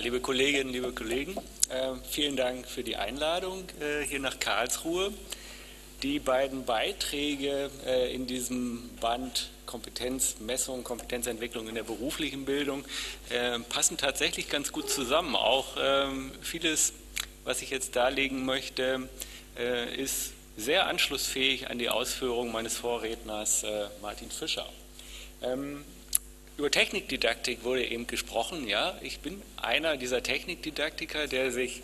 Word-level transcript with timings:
Liebe 0.00 0.20
Kolleginnen, 0.20 0.72
liebe 0.72 0.92
Kollegen, 0.92 1.36
äh, 1.70 1.94
vielen 2.08 2.36
Dank 2.36 2.68
für 2.68 2.84
die 2.84 2.94
Einladung 2.94 3.64
äh, 3.80 4.04
hier 4.06 4.20
nach 4.20 4.38
Karlsruhe. 4.38 5.12
Die 6.04 6.20
beiden 6.20 6.64
Beiträge 6.64 7.68
äh, 7.84 8.14
in 8.14 8.28
diesem 8.28 8.90
Band 9.00 9.50
Kompetenzmessung, 9.66 10.84
Kompetenzentwicklung 10.84 11.68
in 11.68 11.74
der 11.74 11.82
beruflichen 11.82 12.44
Bildung 12.44 12.84
äh, 13.30 13.58
passen 13.58 13.96
tatsächlich 13.96 14.48
ganz 14.48 14.70
gut 14.70 14.88
zusammen. 14.88 15.34
Auch 15.34 15.76
ähm, 15.80 16.30
vieles, 16.42 16.92
was 17.42 17.60
ich 17.60 17.70
jetzt 17.70 17.96
darlegen 17.96 18.44
möchte, 18.44 19.08
äh, 19.58 19.92
ist 20.00 20.32
sehr 20.56 20.86
anschlussfähig 20.86 21.70
an 21.70 21.78
die 21.80 21.88
Ausführungen 21.88 22.52
meines 22.52 22.76
Vorredners 22.76 23.64
Martin 24.02 24.30
Fischer. 24.30 24.66
Über 26.58 26.72
Technikdidaktik 26.72 27.62
wurde 27.62 27.86
eben 27.86 28.08
gesprochen. 28.08 28.66
Ja, 28.66 28.98
ich 29.00 29.20
bin 29.20 29.40
einer 29.58 29.96
dieser 29.96 30.24
Technikdidaktiker, 30.24 31.28
der 31.28 31.52
sich 31.52 31.82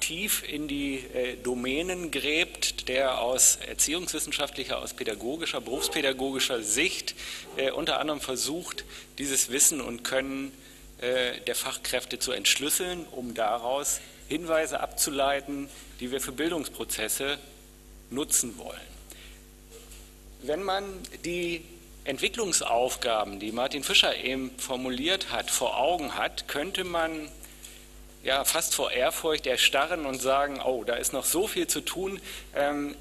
tief 0.00 0.46
in 0.46 0.68
die 0.68 0.96
äh, 0.96 1.36
Domänen 1.42 2.10
gräbt, 2.10 2.88
der 2.88 3.22
aus 3.22 3.56
erziehungswissenschaftlicher, 3.66 4.82
aus 4.82 4.92
pädagogischer, 4.92 5.62
berufspädagogischer 5.62 6.62
Sicht 6.62 7.14
äh, 7.56 7.70
unter 7.70 8.00
anderem 8.00 8.20
versucht, 8.20 8.84
dieses 9.16 9.50
Wissen 9.50 9.80
und 9.80 10.04
Können 10.04 10.52
äh, 11.00 11.40
der 11.46 11.54
Fachkräfte 11.54 12.18
zu 12.18 12.32
entschlüsseln, 12.32 13.06
um 13.12 13.32
daraus 13.32 14.02
Hinweise 14.28 14.80
abzuleiten, 14.80 15.70
die 16.00 16.12
wir 16.12 16.20
für 16.20 16.32
Bildungsprozesse 16.32 17.38
nutzen 18.10 18.58
wollen. 18.58 18.78
Wenn 20.42 20.62
man 20.62 20.84
die 21.24 21.62
Entwicklungsaufgaben, 22.04 23.38
die 23.38 23.52
Martin 23.52 23.84
Fischer 23.84 24.16
eben 24.16 24.50
formuliert 24.58 25.30
hat, 25.30 25.50
vor 25.50 25.78
Augen 25.78 26.16
hat, 26.16 26.48
könnte 26.48 26.84
man 26.84 27.28
ja 28.24 28.44
fast 28.44 28.74
vor 28.74 28.90
Ehrfurcht 28.90 29.46
erstarren 29.46 30.06
und 30.06 30.20
sagen, 30.20 30.60
oh, 30.60 30.84
da 30.84 30.94
ist 30.94 31.12
noch 31.12 31.24
so 31.24 31.46
viel 31.46 31.66
zu 31.66 31.80
tun. 31.80 32.20
Ähm, 32.54 32.94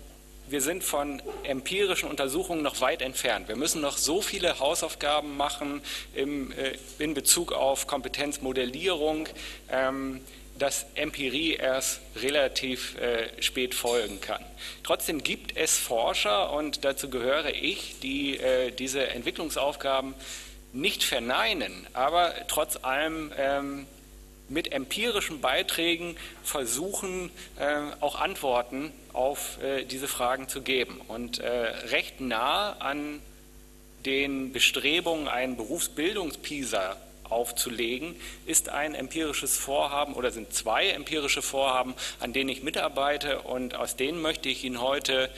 wir 0.48 0.62
sind 0.62 0.84
von 0.84 1.22
empirischen 1.44 2.10
Untersuchungen 2.10 2.62
noch 2.62 2.82
weit 2.82 3.02
entfernt. 3.02 3.48
Wir 3.48 3.56
müssen 3.56 3.82
noch 3.82 3.98
so 3.98 4.22
viele 4.22 4.60
Hausaufgaben 4.60 5.38
machen 5.38 5.82
im, 6.14 6.52
äh, 6.52 6.78
in 7.00 7.14
Bezug 7.14 7.54
auf 7.54 7.88
Kompetenzmodellierung. 7.88 9.30
Ähm, 9.70 10.22
dass 10.62 10.86
Empirie 10.94 11.54
erst 11.54 12.02
relativ 12.18 12.96
äh, 13.00 13.42
spät 13.42 13.74
folgen 13.74 14.22
kann. 14.22 14.46
Trotzdem 14.84 15.24
gibt 15.24 15.58
es 15.58 15.76
Forscher, 15.76 16.54
und 16.54 16.86
dazu 16.86 17.10
gehöre 17.10 17.50
ich, 17.50 18.00
die 18.02 18.38
äh, 18.38 18.70
diese 18.70 19.08
Entwicklungsaufgaben 19.08 20.14
nicht 20.72 21.04
verneinen, 21.04 21.88
aber 21.94 22.34
trotz 22.48 22.78
allem 22.84 23.32
ähm, 23.40 23.88
mit 24.50 24.72
empirischen 24.72 25.42
Beiträgen 25.42 26.16
versuchen, 26.44 27.32
äh, 27.58 27.78
auch 28.00 28.20
Antworten 28.20 28.92
auf 29.14 29.60
äh, 29.64 29.84
diese 29.86 30.08
Fragen 30.08 30.48
zu 30.48 30.62
geben. 30.62 31.02
Und 31.08 31.40
äh, 31.40 31.50
recht 31.50 32.22
nah 32.22 32.74
an 32.74 33.20
den 34.06 34.54
Bestrebungen, 34.54 35.28
einen 35.28 35.58
Berufsbildungspisa 35.58 36.98
aufzulegen, 37.32 38.16
ist 38.46 38.70
ein 38.70 38.96
empirisches 38.96 39.58
Vorhaben 39.58 40.14
oder 40.14 40.32
sind 40.32 40.54
zwei 40.54 40.90
empirische 40.90 41.42
Vorhaben, 41.42 41.96
an 42.20 42.34
denen 42.34 42.50
ich 42.50 42.64
mitarbeite 42.64 43.42
und 43.42 43.76
aus 43.76 43.96
denen 43.96 44.22
möchte 44.22 44.50
ich 44.50 44.64
Ihnen 44.64 44.82
heute 44.82 45.30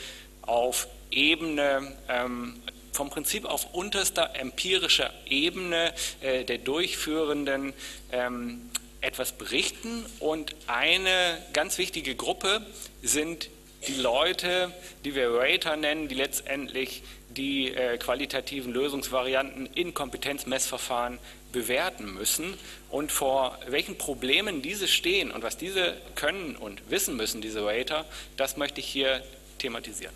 auf 0.42 0.88
Ebene 1.10 1.96
ähm, 2.08 2.60
vom 2.92 3.10
Prinzip 3.10 3.44
auf 3.44 3.74
unterster 3.74 4.30
empirischer 4.34 5.10
Ebene 5.26 5.92
äh, 6.20 6.44
der 6.44 6.58
Durchführenden 6.58 7.72
ähm, 8.12 8.70
etwas 9.00 9.32
berichten. 9.32 10.06
Und 10.20 10.54
eine 10.66 11.38
ganz 11.52 11.78
wichtige 11.78 12.14
Gruppe 12.14 12.64
sind 13.02 13.48
die 13.86 13.94
Leute, 13.94 14.72
die 15.04 15.14
wir 15.14 15.30
Rater 15.34 15.76
nennen, 15.76 16.08
die 16.08 16.14
letztendlich 16.14 17.02
die 17.28 17.74
äh, 17.74 17.98
qualitativen 17.98 18.72
Lösungsvarianten 18.72 19.66
in 19.74 19.92
Kompetenzmessverfahren 19.92 21.18
bewerten 21.54 22.12
müssen 22.12 22.58
und 22.90 23.10
vor 23.10 23.58
welchen 23.68 23.96
Problemen 23.96 24.60
diese 24.60 24.88
stehen 24.88 25.30
und 25.30 25.42
was 25.42 25.56
diese 25.56 25.96
können 26.16 26.56
und 26.56 26.90
wissen 26.90 27.16
müssen, 27.16 27.40
diese 27.40 27.64
Rater, 27.64 28.04
das 28.36 28.58
möchte 28.58 28.80
ich 28.80 28.86
hier 28.86 29.22
thematisieren. 29.58 30.14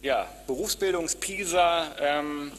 Ja, 0.00 0.32
Berufsbildungs-PISA 0.46 1.96
ähm, 2.00 2.52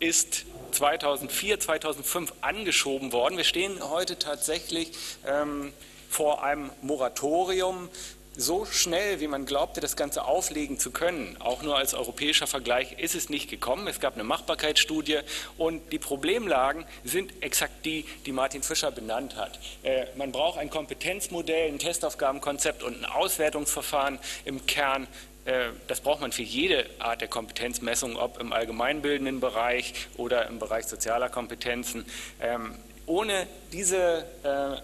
ist 0.00 0.46
2004, 0.72 1.60
2005 1.60 2.32
angeschoben 2.40 3.12
worden. 3.12 3.36
Wir 3.36 3.44
stehen 3.44 3.78
heute 3.90 4.18
tatsächlich 4.18 4.92
ähm, 5.26 5.74
vor 6.08 6.42
einem 6.42 6.70
Moratorium 6.80 7.90
so 8.36 8.64
schnell, 8.64 9.20
wie 9.20 9.26
man 9.26 9.44
glaubte, 9.44 9.80
das 9.80 9.96
Ganze 9.96 10.24
auflegen 10.24 10.78
zu 10.78 10.90
können, 10.90 11.36
auch 11.40 11.62
nur 11.62 11.76
als 11.76 11.94
europäischer 11.94 12.46
Vergleich, 12.46 12.98
ist 12.98 13.14
es 13.14 13.28
nicht 13.28 13.50
gekommen. 13.50 13.86
Es 13.88 14.00
gab 14.00 14.14
eine 14.14 14.24
Machbarkeitsstudie 14.24 15.18
und 15.58 15.92
die 15.92 15.98
Problemlagen 15.98 16.84
sind 17.04 17.42
exakt 17.42 17.84
die, 17.84 18.04
die 18.26 18.32
Martin 18.32 18.62
Fischer 18.62 18.90
benannt 18.90 19.36
hat. 19.36 19.58
Äh, 19.82 20.06
man 20.16 20.32
braucht 20.32 20.58
ein 20.58 20.70
Kompetenzmodell, 20.70 21.68
ein 21.68 21.78
Testaufgabenkonzept 21.78 22.82
und 22.82 23.02
ein 23.02 23.04
Auswertungsverfahren 23.04 24.18
im 24.44 24.64
Kern. 24.66 25.06
Äh, 25.44 25.70
das 25.88 26.00
braucht 26.00 26.20
man 26.20 26.32
für 26.32 26.42
jede 26.42 26.86
Art 26.98 27.20
der 27.20 27.28
Kompetenzmessung, 27.28 28.16
ob 28.16 28.38
im 28.40 28.52
allgemeinbildenden 28.52 29.40
Bereich 29.40 29.94
oder 30.16 30.46
im 30.46 30.58
Bereich 30.58 30.86
sozialer 30.86 31.28
Kompetenzen. 31.28 32.06
Ähm, 32.40 32.76
ohne 33.06 33.46
diese 33.72 34.24
äh, 34.44 34.80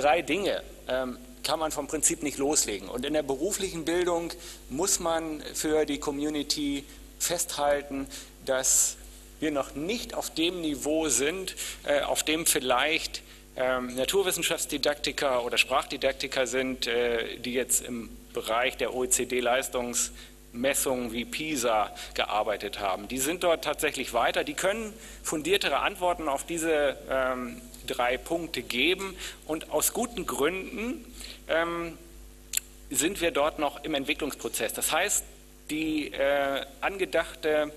drei 0.00 0.22
Dinge 0.22 0.62
ähm, 0.88 1.18
kann 1.42 1.58
man 1.58 1.72
vom 1.72 1.86
Prinzip 1.86 2.22
nicht 2.22 2.38
loslegen. 2.38 2.88
Und 2.88 3.04
in 3.04 3.12
der 3.12 3.22
beruflichen 3.22 3.84
Bildung 3.84 4.32
muss 4.68 5.00
man 5.00 5.42
für 5.54 5.84
die 5.84 5.98
Community 5.98 6.84
festhalten, 7.18 8.06
dass 8.44 8.96
wir 9.40 9.50
noch 9.50 9.74
nicht 9.74 10.14
auf 10.14 10.30
dem 10.30 10.60
Niveau 10.60 11.08
sind, 11.08 11.56
äh, 11.84 12.02
auf 12.02 12.22
dem 12.22 12.46
vielleicht 12.46 13.22
ähm, 13.56 13.96
Naturwissenschaftsdidaktiker 13.96 15.44
oder 15.44 15.58
Sprachdidaktiker 15.58 16.46
sind, 16.46 16.86
äh, 16.86 17.36
die 17.38 17.52
jetzt 17.52 17.84
im 17.84 18.08
Bereich 18.32 18.78
der 18.78 18.94
OECD-Leistungsmessungen 18.94 21.12
wie 21.12 21.26
PISA 21.26 21.94
gearbeitet 22.14 22.80
haben. 22.80 23.08
Die 23.08 23.18
sind 23.18 23.44
dort 23.44 23.62
tatsächlich 23.64 24.14
weiter, 24.14 24.44
die 24.44 24.54
können 24.54 24.94
fundiertere 25.22 25.80
Antworten 25.80 26.28
auf 26.28 26.46
diese 26.46 26.96
ähm, 27.10 27.60
drei 27.86 28.16
Punkte 28.18 28.62
geben 28.62 29.16
und 29.46 29.70
aus 29.70 29.92
guten 29.92 30.26
Gründen 30.26 31.04
ähm, 31.48 31.98
sind 32.90 33.20
wir 33.20 33.30
dort 33.30 33.58
noch 33.58 33.84
im 33.84 33.94
Entwicklungsprozess. 33.94 34.72
Das 34.72 34.92
heißt, 34.92 35.24
die 35.70 36.12
äh, 36.12 36.64
angedachte 36.80 37.72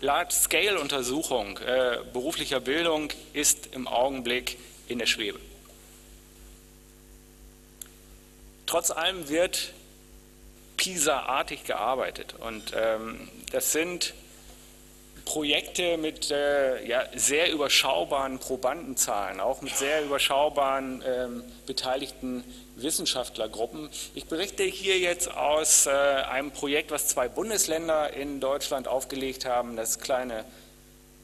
Large-Scale-Untersuchung 0.00 1.58
äh, 1.58 1.98
beruflicher 2.12 2.60
Bildung 2.60 3.10
ist 3.32 3.74
im 3.74 3.86
Augenblick 3.86 4.58
in 4.88 4.98
der 4.98 5.06
Schwebe. 5.06 5.38
Trotz 8.66 8.90
allem 8.90 9.28
wird 9.28 9.72
PISA-artig 10.76 11.64
gearbeitet 11.64 12.34
und 12.38 12.72
ähm, 12.74 13.28
das 13.52 13.72
sind 13.72 14.14
Projekte 15.30 15.96
mit 15.96 16.32
äh, 16.32 16.84
ja, 16.88 17.04
sehr 17.14 17.52
überschaubaren 17.52 18.40
Probandenzahlen, 18.40 19.38
auch 19.38 19.62
mit 19.62 19.76
sehr 19.76 20.02
überschaubaren 20.02 21.04
ähm, 21.06 21.44
beteiligten 21.66 22.42
Wissenschaftlergruppen. 22.74 23.90
Ich 24.16 24.26
berichte 24.26 24.64
hier 24.64 24.98
jetzt 24.98 25.30
aus 25.30 25.86
äh, 25.86 25.90
einem 25.90 26.50
Projekt, 26.50 26.90
was 26.90 27.06
zwei 27.06 27.28
Bundesländer 27.28 28.12
in 28.12 28.40
Deutschland 28.40 28.88
aufgelegt 28.88 29.44
haben, 29.44 29.76
das 29.76 30.00
kleine 30.00 30.44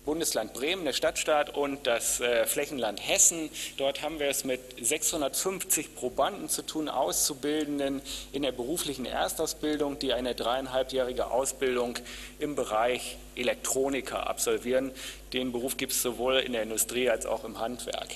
Bundesland 0.07 0.55
Bremen, 0.55 0.85
der 0.85 0.93
Stadtstaat 0.93 1.55
und 1.55 1.87
das 1.87 2.21
äh, 2.21 2.47
Flächenland 2.47 3.07
Hessen. 3.07 3.51
Dort 3.77 4.03
haben 4.03 4.21
wir 4.21 4.29
es 4.29 4.45
mit 4.45 4.61
650 4.81 5.97
Probanden 5.97 6.49
zu 6.49 6.63
tun, 6.63 6.89
Auszubildenden 6.89 8.01
in 8.33 8.43
der 8.43 8.53
beruflichen 8.53 9.05
Erstausbildung, 9.05 9.99
die 9.99 10.13
eine 10.13 10.37
dreieinhalbjährige 10.37 11.31
Ausbildung 11.31 11.99
im 12.39 12.55
Bereich 12.55 13.19
Elektroniker 13.35 14.29
absolvieren. 14.29 14.93
Den 15.33 15.51
Beruf 15.51 15.77
gibt 15.77 15.91
es 15.91 16.01
sowohl 16.01 16.37
in 16.37 16.53
der 16.53 16.63
Industrie 16.63 17.11
als 17.11 17.27
auch 17.27 17.45
im 17.45 17.59
Handwerk. 17.59 18.09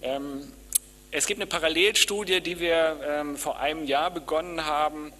Ähm, 0.00 0.50
es 1.10 1.26
gibt 1.26 1.40
eine 1.40 1.46
Parallelstudie, 1.46 2.40
die 2.40 2.58
wir 2.58 2.98
ähm, 3.06 3.36
vor 3.36 3.60
einem 3.60 3.84
Jahr 3.84 4.10
begonnen 4.10 4.64
haben, 4.64 5.12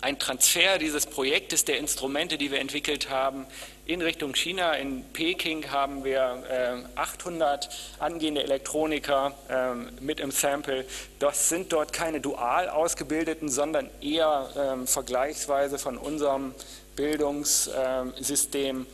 ein 0.00 0.18
Transfer 0.18 0.78
dieses 0.78 1.06
Projektes 1.06 1.64
der 1.64 1.78
Instrumente, 1.78 2.38
die 2.38 2.50
wir 2.50 2.60
entwickelt 2.60 3.10
haben, 3.10 3.46
in 3.86 4.02
Richtung 4.02 4.34
China. 4.34 4.74
In 4.74 5.04
Peking 5.12 5.70
haben 5.70 6.04
wir 6.04 6.42
äh, 6.50 6.98
800 6.98 7.68
angehende 7.98 8.42
Elektroniker 8.42 9.32
äh, 9.48 10.02
mit 10.02 10.20
im 10.20 10.30
Sample. 10.30 10.84
Das 11.18 11.48
sind 11.48 11.72
dort 11.72 11.92
keine 11.92 12.20
dual 12.20 12.68
ausgebildeten, 12.68 13.48
sondern 13.48 13.88
eher 14.00 14.48
äh, 14.82 14.86
vergleichsweise 14.86 15.78
von 15.78 15.96
unserem 15.96 16.54
Bildungssystem 16.96 18.86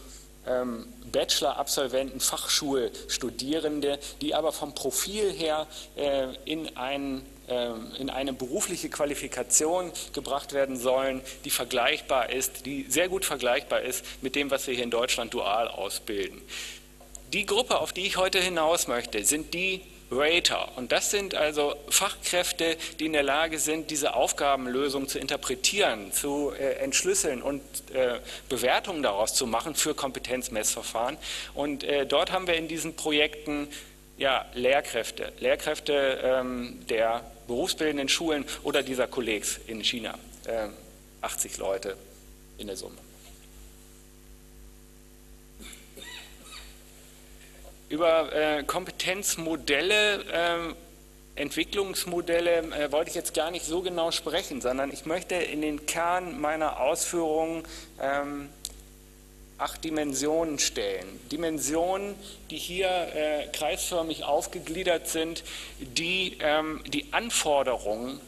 ähm, 0.47 0.87
Bachelor-Absolventen, 1.11 2.21
Fachschulstudierende, 2.21 3.99
die 4.21 4.35
aber 4.35 4.53
vom 4.53 4.75
Profil 4.75 5.31
her 5.31 5.67
äh, 5.97 6.35
in, 6.45 6.77
ein, 6.77 7.19
äh, 7.19 7.23
in 7.49 8.09
eine 8.09 8.33
berufliche 8.33 8.89
Qualifikation 8.89 9.93
gebracht 10.13 10.53
werden 10.53 10.77
sollen, 10.77 11.21
die 11.45 11.51
vergleichbar 11.51 12.31
ist, 12.31 12.67
die 12.67 12.87
sehr 12.89 13.09
gut 13.09 13.25
vergleichbar 13.25 13.83
ist 13.83 14.05
mit 14.23 14.37
dem, 14.37 14.51
was 14.51 14.67
wir 14.67 14.75
hier 14.75 14.85
in 14.85 14.91
Deutschland 14.91 15.35
dual 15.35 15.69
ausbilden. 15.69 16.41
Die 17.33 17.47
Gruppe, 17.47 17.81
auf 17.81 17.93
die 17.93 18.07
ich 18.07 18.17
heute 18.17 18.41
hinaus 18.41 18.89
möchte, 18.89 19.25
sind 19.25 19.55
die 19.55 19.81
Rater. 20.13 20.69
Und 20.77 20.93
das 20.93 21.11
sind 21.11 21.35
also 21.35 21.75
Fachkräfte, 21.89 22.77
die 23.01 23.07
in 23.07 23.13
der 23.13 23.23
Lage 23.23 23.59
sind, 23.59 23.91
diese 23.91 24.15
Aufgabenlösung 24.15 25.09
zu 25.09 25.19
interpretieren, 25.19 26.13
zu 26.13 26.53
äh, 26.53 26.75
entschlüsseln 26.75 27.43
und 27.43 27.63
äh, 27.95 28.21
Bewertungen 28.49 29.03
daraus 29.03 29.35
zu 29.35 29.47
machen 29.47 29.75
für 29.75 29.95
Kompetenzmessverfahren. 29.95 31.17
Und 31.55 31.85
äh, 31.85 32.07
dort 32.07 32.31
haben 32.31 32.47
wir 32.47 32.55
in 32.55 32.69
diesen 32.69 32.95
Projekten 32.97 33.69
ja, 34.23 34.47
Lehrkräfte, 34.55 35.33
Lehrkräfte 35.41 36.21
ähm, 36.23 36.79
der 36.89 37.25
berufsbildenden 37.49 38.09
Schulen 38.09 38.45
oder 38.63 38.85
dieser 38.85 39.09
Kollegs 39.09 39.59
in 39.67 39.83
China. 39.83 40.15
80 41.23 41.55
ähm, 41.55 41.61
Leute 41.61 41.97
in 42.57 42.69
der 42.69 42.77
Summe. 42.77 42.99
Über 47.89 48.33
äh, 48.33 48.63
Kompetenzmodelle, 48.63 50.23
äh, 50.33 51.41
Entwicklungsmodelle 51.41 52.59
äh, 52.59 52.93
wollte 52.93 53.11
ich 53.11 53.17
jetzt 53.17 53.35
gar 53.35 53.51
nicht 53.51 53.67
so 53.67 53.83
genau 53.83 54.13
sprechen, 54.13 54.61
sondern 54.61 54.93
ich 54.93 55.05
möchte 55.05 55.35
in 55.35 55.63
den 55.63 55.85
Kern 55.87 56.41
meiner 56.41 56.79
Ausführungen 56.79 57.65
ähm, 58.01 58.51
acht 59.63 59.85
Dimensionen 59.85 60.59
stellen. 60.59 61.21
Dimensionen, 61.31 62.17
die 62.51 62.57
hier 62.57 62.89
äh, 62.89 63.47
kreisförmig 63.53 64.25
aufgegliedert 64.25 65.09
sind, 65.09 65.45
die 65.79 66.37
ähm, 66.41 66.83
die 66.89 67.13
Anforderungen 67.13 68.21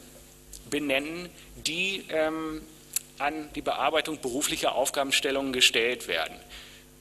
benennen, 0.69 1.29
die 1.55 2.05
ähm, 2.09 2.61
an 3.17 3.49
die 3.53 3.61
Bearbeitung 3.61 4.19
beruflicher 4.21 4.75
Aufgabenstellungen 4.75 5.53
gestellt 5.53 6.07
werden. 6.07 6.35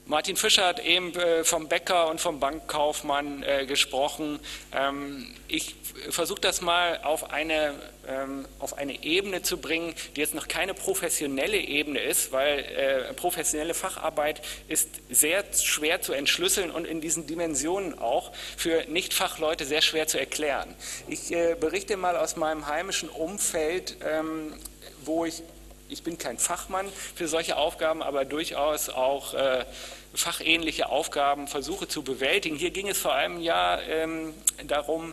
Martin 0.06 0.36
Fischer 0.36 0.66
hat 0.66 0.84
eben 0.84 1.14
äh, 1.14 1.44
vom 1.44 1.66
Bäcker 1.68 2.08
und 2.10 2.20
vom 2.20 2.38
Bankkaufmann 2.38 3.42
äh, 3.42 3.64
gesprochen. 3.64 4.38
Ähm, 4.72 5.34
ich 5.48 5.76
versuche 6.10 6.42
das 6.42 6.60
mal 6.60 7.00
auf 7.04 7.30
eine, 7.30 7.72
ähm, 8.06 8.46
auf 8.58 8.76
eine 8.76 9.02
Ebene 9.02 9.40
zu 9.40 9.56
bringen, 9.56 9.94
die 10.14 10.20
jetzt 10.20 10.34
noch 10.34 10.46
keine 10.46 10.74
professionelle 10.74 11.56
Ebene 11.56 12.00
ist, 12.00 12.32
weil 12.32 12.58
äh, 12.58 13.14
professionelle 13.14 13.72
Facharbeit 13.72 14.42
ist 14.68 14.90
sehr 15.08 15.42
schwer 15.54 16.02
zu 16.02 16.12
entschlüsseln 16.12 16.70
und 16.70 16.86
in 16.86 17.00
diesen 17.00 17.26
Dimensionen 17.26 17.98
auch 17.98 18.30
für 18.58 18.84
Nichtfachleute 18.84 19.64
sehr 19.64 19.80
schwer 19.80 20.06
zu 20.06 20.18
erklären. 20.18 20.74
Ich 21.08 21.30
berichte 21.60 21.96
mal 21.96 22.16
aus 22.16 22.36
meinem 22.36 22.66
heimischen 22.66 23.08
Umfeld, 23.08 23.96
ähm, 24.04 24.52
wo 25.02 25.24
ich 25.24 25.42
ich 25.88 26.02
bin 26.02 26.18
kein 26.18 26.38
Fachmann 26.38 26.86
für 27.14 27.28
solche 27.28 27.56
Aufgaben, 27.56 28.02
aber 28.02 28.24
durchaus 28.24 28.88
auch 28.88 29.34
äh, 29.34 29.64
fachähnliche 30.14 30.88
Aufgaben 30.88 31.48
versuche 31.48 31.88
zu 31.88 32.02
bewältigen. 32.02 32.56
Hier 32.56 32.70
ging 32.70 32.88
es 32.88 32.98
vor 32.98 33.14
einem 33.14 33.40
Jahr 33.40 33.82
ähm, 33.82 34.34
darum, 34.66 35.12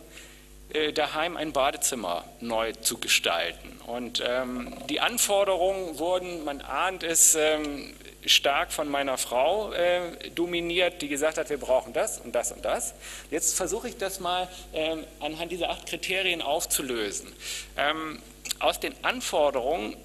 äh, 0.72 0.92
daheim 0.92 1.36
ein 1.36 1.52
Badezimmer 1.52 2.24
neu 2.40 2.72
zu 2.72 2.98
gestalten. 2.98 3.80
Und 3.86 4.22
ähm, 4.26 4.74
die 4.88 5.00
Anforderungen 5.00 5.98
wurden, 5.98 6.44
man 6.44 6.60
ahnt 6.60 7.02
es, 7.02 7.34
ähm, 7.34 7.94
stark 8.24 8.72
von 8.72 8.88
meiner 8.88 9.18
Frau 9.18 9.72
äh, 9.72 10.30
dominiert, 10.30 11.02
die 11.02 11.08
gesagt 11.08 11.38
hat, 11.38 11.50
wir 11.50 11.58
brauchen 11.58 11.92
das 11.92 12.18
und 12.20 12.34
das 12.34 12.52
und 12.52 12.64
das. 12.64 12.94
Jetzt 13.30 13.56
versuche 13.56 13.88
ich 13.88 13.96
das 13.96 14.20
mal 14.20 14.48
ähm, 14.72 15.04
anhand 15.20 15.52
dieser 15.52 15.70
acht 15.70 15.86
Kriterien 15.86 16.42
aufzulösen. 16.42 17.32
Ähm, 17.76 18.22
aus 18.60 18.78
den 18.78 18.94
Anforderungen 19.02 19.96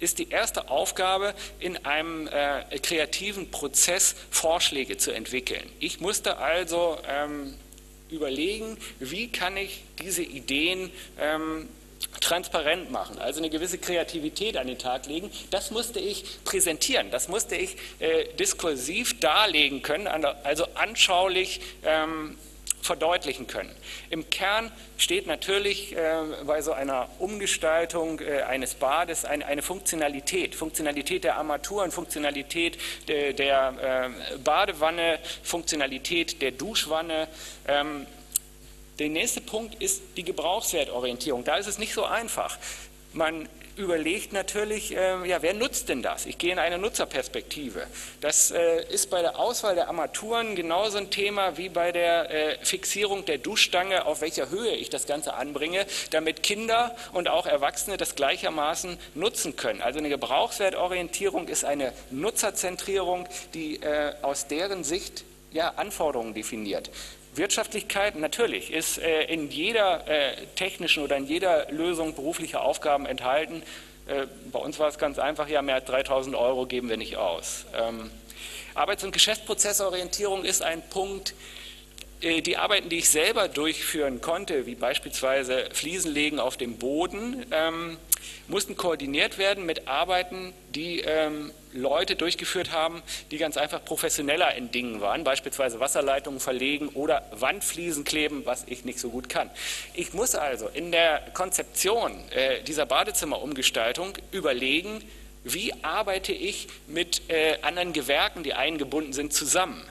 ist 0.00 0.18
die 0.18 0.30
erste 0.30 0.68
Aufgabe, 0.68 1.34
in 1.60 1.84
einem 1.84 2.26
äh, 2.26 2.78
kreativen 2.78 3.50
Prozess 3.50 4.14
Vorschläge 4.30 4.96
zu 4.96 5.12
entwickeln. 5.12 5.70
Ich 5.78 6.00
musste 6.00 6.38
also 6.38 6.98
ähm, 7.08 7.54
überlegen, 8.10 8.76
wie 8.98 9.28
kann 9.28 9.56
ich 9.56 9.82
diese 10.02 10.22
Ideen 10.22 10.90
ähm, 11.18 11.68
transparent 12.20 12.90
machen, 12.90 13.18
also 13.18 13.40
eine 13.40 13.50
gewisse 13.50 13.78
Kreativität 13.78 14.56
an 14.56 14.66
den 14.66 14.78
Tag 14.78 15.06
legen. 15.06 15.30
Das 15.50 15.70
musste 15.70 16.00
ich 16.00 16.24
präsentieren, 16.44 17.10
das 17.10 17.28
musste 17.28 17.56
ich 17.56 17.76
äh, 17.98 18.24
diskursiv 18.38 19.20
darlegen 19.20 19.82
können, 19.82 20.06
also 20.06 20.64
anschaulich 20.74 21.60
ähm, 21.84 22.36
verdeutlichen 22.82 23.46
können. 23.46 23.74
Im 24.10 24.28
Kern 24.30 24.72
steht 24.96 25.26
natürlich 25.26 25.96
äh, 25.96 26.22
bei 26.44 26.62
so 26.62 26.72
einer 26.72 27.08
Umgestaltung 27.18 28.20
äh, 28.20 28.42
eines 28.42 28.74
Bades 28.74 29.24
eine, 29.24 29.46
eine, 29.46 29.62
Funktionalität, 29.62 30.54
Funktionalität 30.54 31.24
der 31.24 31.36
Armaturen, 31.36 31.90
Funktionalität 31.90 32.78
de, 33.08 33.32
der 33.32 34.10
äh, 34.34 34.38
Badewanne, 34.38 35.18
Funktionalität 35.42 36.40
der 36.42 36.52
Duschwanne. 36.52 37.28
Ähm, 37.68 38.06
der 38.98 39.08
nächste 39.08 39.40
Punkt 39.40 39.80
ist 39.82 40.02
die 40.16 40.24
Gebrauchswertorientierung. 40.24 41.44
Da 41.44 41.56
ist 41.56 41.66
es 41.66 41.78
nicht 41.78 41.94
so 41.94 42.04
einfach. 42.04 42.58
Man 43.12 43.48
überlegt 43.76 44.32
natürlich, 44.32 44.96
äh, 44.96 45.26
ja, 45.26 45.42
wer 45.42 45.54
nutzt 45.54 45.88
denn 45.88 46.02
das? 46.02 46.26
Ich 46.26 46.38
gehe 46.38 46.52
in 46.52 46.58
eine 46.58 46.78
Nutzerperspektive. 46.78 47.86
Das 48.20 48.50
äh, 48.50 48.84
ist 48.92 49.10
bei 49.10 49.22
der 49.22 49.38
Auswahl 49.38 49.74
der 49.74 49.88
Armaturen 49.88 50.54
genauso 50.54 50.98
ein 50.98 51.10
Thema 51.10 51.56
wie 51.56 51.68
bei 51.68 51.90
der 51.90 52.30
äh, 52.30 52.64
Fixierung 52.64 53.24
der 53.24 53.38
Duschstange, 53.38 54.06
auf 54.06 54.20
welcher 54.20 54.50
Höhe 54.50 54.72
ich 54.72 54.90
das 54.90 55.06
Ganze 55.06 55.34
anbringe, 55.34 55.86
damit 56.10 56.42
Kinder 56.42 56.94
und 57.12 57.28
auch 57.28 57.46
Erwachsene 57.46 57.96
das 57.96 58.14
gleichermaßen 58.14 58.98
nutzen 59.14 59.56
können. 59.56 59.80
Also 59.80 59.98
eine 59.98 60.08
Gebrauchswertorientierung 60.08 61.48
ist 61.48 61.64
eine 61.64 61.92
Nutzerzentrierung, 62.10 63.26
die 63.54 63.76
äh, 63.76 64.14
aus 64.22 64.46
deren 64.46 64.84
Sicht 64.84 65.24
ja, 65.52 65.70
Anforderungen 65.76 66.34
definiert. 66.34 66.90
Wirtschaftlichkeit 67.34 68.16
natürlich 68.16 68.72
ist 68.72 68.98
äh, 68.98 69.24
in 69.24 69.50
jeder 69.50 70.06
äh, 70.08 70.46
technischen 70.56 71.04
oder 71.04 71.16
in 71.16 71.26
jeder 71.26 71.70
Lösung 71.70 72.14
beruflicher 72.14 72.62
Aufgaben 72.62 73.06
enthalten. 73.06 73.62
Äh, 74.06 74.26
bei 74.50 74.58
uns 74.58 74.78
war 74.78 74.88
es 74.88 74.98
ganz 74.98 75.18
einfach, 75.18 75.48
ja, 75.48 75.62
mehr 75.62 75.76
als 75.76 75.84
3000 75.84 76.34
Euro 76.34 76.66
geben 76.66 76.88
wir 76.88 76.96
nicht 76.96 77.16
aus. 77.16 77.66
Ähm, 77.74 78.10
Arbeits- 78.74 79.04
und 79.04 79.12
Geschäftsprozessorientierung 79.12 80.44
ist 80.44 80.62
ein 80.62 80.82
Punkt, 80.90 81.34
äh, 82.20 82.42
die 82.42 82.56
Arbeiten, 82.56 82.88
die 82.88 82.98
ich 82.98 83.10
selber 83.10 83.48
durchführen 83.48 84.20
konnte, 84.20 84.66
wie 84.66 84.74
beispielsweise 84.74 85.68
Fliesenlegen 85.72 86.40
auf 86.40 86.56
dem 86.56 86.78
Boden, 86.78 87.46
ähm, 87.52 87.96
mussten 88.48 88.76
koordiniert 88.76 89.38
werden 89.38 89.64
mit 89.64 89.88
Arbeiten, 89.88 90.52
die 90.74 91.00
ähm, 91.00 91.52
Leute 91.72 92.16
durchgeführt 92.16 92.72
haben, 92.72 93.02
die 93.30 93.38
ganz 93.38 93.56
einfach 93.56 93.84
professioneller 93.84 94.54
in 94.54 94.70
Dingen 94.70 95.00
waren, 95.00 95.24
beispielsweise 95.24 95.80
Wasserleitungen 95.80 96.40
verlegen 96.40 96.88
oder 96.88 97.24
Wandfliesen 97.32 98.04
kleben, 98.04 98.42
was 98.44 98.64
ich 98.66 98.84
nicht 98.84 98.98
so 98.98 99.10
gut 99.10 99.28
kann. 99.28 99.50
Ich 99.94 100.12
muss 100.12 100.34
also 100.34 100.68
in 100.68 100.92
der 100.92 101.22
Konzeption 101.34 102.12
äh, 102.30 102.62
dieser 102.62 102.86
Badezimmerumgestaltung 102.86 104.14
überlegen, 104.32 105.02
wie 105.44 105.72
arbeite 105.82 106.32
ich 106.32 106.68
mit 106.86 107.22
äh, 107.28 107.58
anderen 107.62 107.92
Gewerken, 107.92 108.42
die 108.42 108.54
eingebunden 108.54 109.12
sind, 109.12 109.32
zusammen 109.32 109.82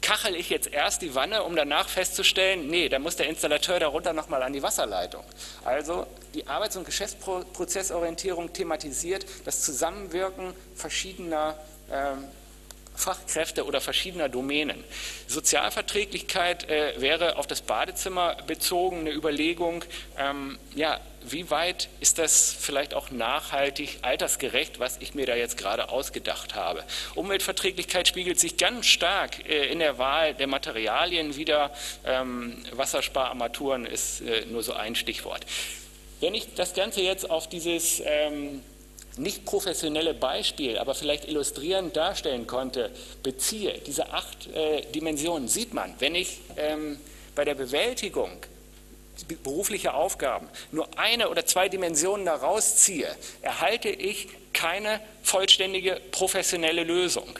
kachel 0.00 0.36
ich 0.36 0.50
jetzt 0.50 0.72
erst 0.72 1.02
die 1.02 1.14
Wanne, 1.14 1.42
um 1.42 1.56
danach 1.56 1.88
festzustellen, 1.88 2.68
nee, 2.68 2.88
da 2.88 2.98
muss 2.98 3.16
der 3.16 3.28
Installateur 3.28 3.80
darunter 3.80 4.12
nochmal 4.12 4.42
an 4.42 4.52
die 4.52 4.62
Wasserleitung. 4.62 5.24
Also 5.64 6.06
die 6.34 6.46
Arbeits- 6.46 6.76
und 6.76 6.84
Geschäftsprozessorientierung 6.84 8.52
thematisiert 8.52 9.26
das 9.44 9.62
Zusammenwirken 9.62 10.52
verschiedener 10.74 11.56
ähm, 11.90 12.24
Fachkräfte 12.96 13.64
oder 13.64 13.80
verschiedener 13.80 14.28
Domänen. 14.28 14.82
Sozialverträglichkeit 15.28 16.68
äh, 16.68 17.00
wäre 17.00 17.36
auf 17.36 17.46
das 17.46 17.62
Badezimmer 17.62 18.36
bezogen 18.46 19.00
eine 19.00 19.12
Überlegung, 19.12 19.84
ähm, 20.18 20.58
ja, 20.74 21.00
wie 21.28 21.50
weit 21.50 21.88
ist 22.00 22.18
das 22.18 22.56
vielleicht 22.58 22.94
auch 22.94 23.10
nachhaltig, 23.10 23.98
altersgerecht, 24.02 24.78
was 24.78 24.98
ich 25.00 25.14
mir 25.14 25.26
da 25.26 25.34
jetzt 25.34 25.56
gerade 25.56 25.88
ausgedacht 25.88 26.54
habe. 26.54 26.84
Umweltverträglichkeit 27.14 28.06
spiegelt 28.06 28.38
sich 28.38 28.56
ganz 28.56 28.86
stark 28.86 29.48
äh, 29.48 29.66
in 29.66 29.80
der 29.80 29.98
Wahl 29.98 30.34
der 30.34 30.46
Materialien 30.46 31.36
wieder. 31.36 31.72
Ähm, 32.04 32.64
Wasserspararmaturen 32.72 33.86
ist 33.86 34.20
äh, 34.20 34.46
nur 34.46 34.62
so 34.62 34.72
ein 34.74 34.94
Stichwort. 34.94 35.44
Wenn 36.20 36.34
ich 36.34 36.54
das 36.54 36.74
Ganze 36.74 37.02
jetzt 37.02 37.28
auf 37.28 37.48
dieses 37.48 38.00
ähm, 38.04 38.62
nicht 39.16 39.44
professionelle 39.44 40.14
Beispiel, 40.14 40.78
aber 40.78 40.94
vielleicht 40.94 41.26
illustrierend 41.26 41.96
darstellen 41.96 42.46
konnte, 42.46 42.90
beziehe, 43.22 43.78
diese 43.86 44.12
acht 44.12 44.46
äh, 44.48 44.82
Dimensionen, 44.92 45.48
sieht 45.48 45.72
man, 45.74 45.94
wenn 45.98 46.14
ich 46.14 46.40
ähm, 46.56 46.98
bei 47.34 47.44
der 47.44 47.54
Bewältigung 47.54 48.30
beruflicher 49.42 49.94
Aufgaben 49.94 50.48
nur 50.72 50.88
eine 50.98 51.30
oder 51.30 51.46
zwei 51.46 51.68
Dimensionen 51.68 52.26
daraus 52.26 52.76
ziehe, 52.76 53.08
erhalte 53.42 53.88
ich 53.88 54.28
keine 54.52 55.00
vollständige 55.22 56.00
professionelle 56.10 56.84
Lösung. 56.84 57.38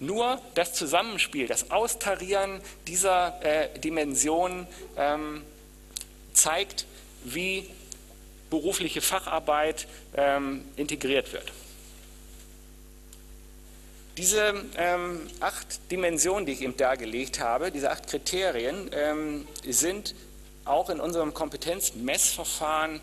Nur 0.00 0.40
das 0.54 0.74
Zusammenspiel, 0.74 1.46
das 1.46 1.70
Austarieren 1.70 2.60
dieser 2.86 3.40
äh, 3.42 3.78
Dimensionen 3.80 4.66
ähm, 4.96 5.42
zeigt, 6.32 6.86
wie 7.24 7.68
berufliche 8.50 9.00
Facharbeit 9.00 9.86
ähm, 10.16 10.64
integriert 10.76 11.32
wird. 11.32 11.52
Diese 14.16 14.52
ähm, 14.76 15.28
acht 15.38 15.92
Dimensionen, 15.92 16.44
die 16.44 16.52
ich 16.52 16.62
eben 16.62 16.76
dargelegt 16.76 17.38
habe, 17.38 17.70
diese 17.70 17.90
acht 17.92 18.08
Kriterien, 18.08 18.90
ähm, 18.92 19.46
sind 19.64 20.14
auch 20.64 20.90
in 20.90 20.98
unserem 20.98 21.32
Kompetenzmessverfahren 21.34 23.00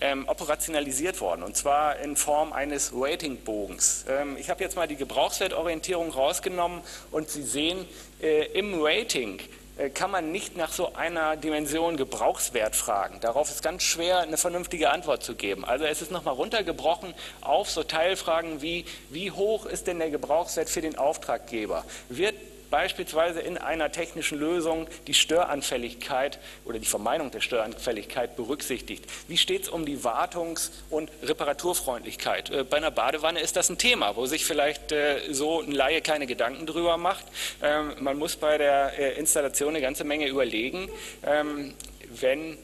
ähm, 0.00 0.26
operationalisiert 0.28 1.20
worden, 1.20 1.42
und 1.42 1.56
zwar 1.56 1.98
in 1.98 2.16
Form 2.16 2.54
eines 2.54 2.92
Ratingbogens. 2.94 4.06
Ähm, 4.08 4.36
ich 4.38 4.48
habe 4.48 4.64
jetzt 4.64 4.76
mal 4.76 4.88
die 4.88 4.96
Gebrauchswertorientierung 4.96 6.10
rausgenommen 6.10 6.80
und 7.10 7.28
Sie 7.28 7.42
sehen, 7.42 7.84
äh, 8.22 8.46
im 8.58 8.82
Rating 8.82 9.40
kann 9.88 10.10
man 10.10 10.30
nicht 10.30 10.56
nach 10.56 10.72
so 10.72 10.94
einer 10.94 11.36
Dimension 11.36 11.96
Gebrauchswert 11.96 12.76
fragen. 12.76 13.18
Darauf 13.20 13.48
ist 13.48 13.62
ganz 13.62 13.82
schwer 13.82 14.18
eine 14.18 14.36
vernünftige 14.36 14.90
Antwort 14.90 15.22
zu 15.22 15.34
geben. 15.34 15.64
Also 15.64 15.86
es 15.86 16.02
ist 16.02 16.10
nochmal 16.10 16.34
runtergebrochen 16.34 17.14
auf 17.40 17.70
so 17.70 17.82
Teilfragen 17.82 18.60
wie, 18.60 18.84
wie 19.08 19.30
hoch 19.30 19.64
ist 19.64 19.86
denn 19.86 19.98
der 19.98 20.10
Gebrauchswert 20.10 20.68
für 20.68 20.82
den 20.82 20.98
Auftraggeber? 20.98 21.84
Wird 22.08 22.34
beispielsweise 22.70 23.40
in 23.40 23.58
einer 23.58 23.92
technischen 23.92 24.38
Lösung 24.38 24.88
die 25.06 25.14
Störanfälligkeit 25.14 26.38
oder 26.64 26.78
die 26.78 26.86
Vermeinung 26.86 27.30
der 27.30 27.40
Störanfälligkeit 27.40 28.36
berücksichtigt? 28.36 29.04
Wie 29.28 29.36
steht 29.36 29.64
es 29.64 29.68
um 29.68 29.84
die 29.84 29.98
Wartungs- 29.98 30.70
und 30.88 31.10
Reparaturfreundlichkeit? 31.22 32.50
Äh, 32.50 32.64
bei 32.64 32.78
einer 32.78 32.90
Badewanne 32.90 33.40
ist 33.40 33.56
das 33.56 33.68
ein 33.68 33.78
Thema, 33.78 34.16
wo 34.16 34.26
sich 34.26 34.44
vielleicht 34.44 34.92
äh, 34.92 35.32
so 35.32 35.60
ein 35.60 35.72
Laie 35.72 36.00
keine 36.00 36.26
Gedanken 36.26 36.66
drüber 36.66 36.96
macht. 36.96 37.24
Ähm, 37.62 37.94
man 38.00 38.18
muss 38.18 38.36
bei 38.36 38.58
der 38.58 38.98
äh, 38.98 39.18
Installation 39.18 39.70
eine 39.70 39.80
ganze 39.80 40.04
Menge 40.04 40.28
überlegen, 40.28 40.88
ähm, 41.24 41.74
wenn 42.08 42.58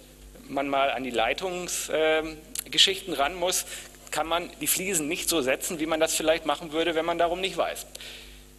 man 0.48 0.68
mal 0.68 0.90
an 0.90 1.02
die 1.02 1.10
Leitungsgeschichten 1.10 3.14
ran 3.14 3.34
muss, 3.34 3.66
kann 4.10 4.26
man 4.26 4.50
die 4.60 4.66
Fliesen 4.66 5.08
nicht 5.08 5.28
so 5.28 5.42
setzen, 5.42 5.80
wie 5.80 5.86
man 5.86 6.00
das 6.00 6.14
vielleicht 6.14 6.46
machen 6.46 6.72
würde, 6.72 6.94
wenn 6.94 7.04
man 7.04 7.18
darum 7.18 7.40
nicht 7.40 7.56
weiß. 7.56 7.86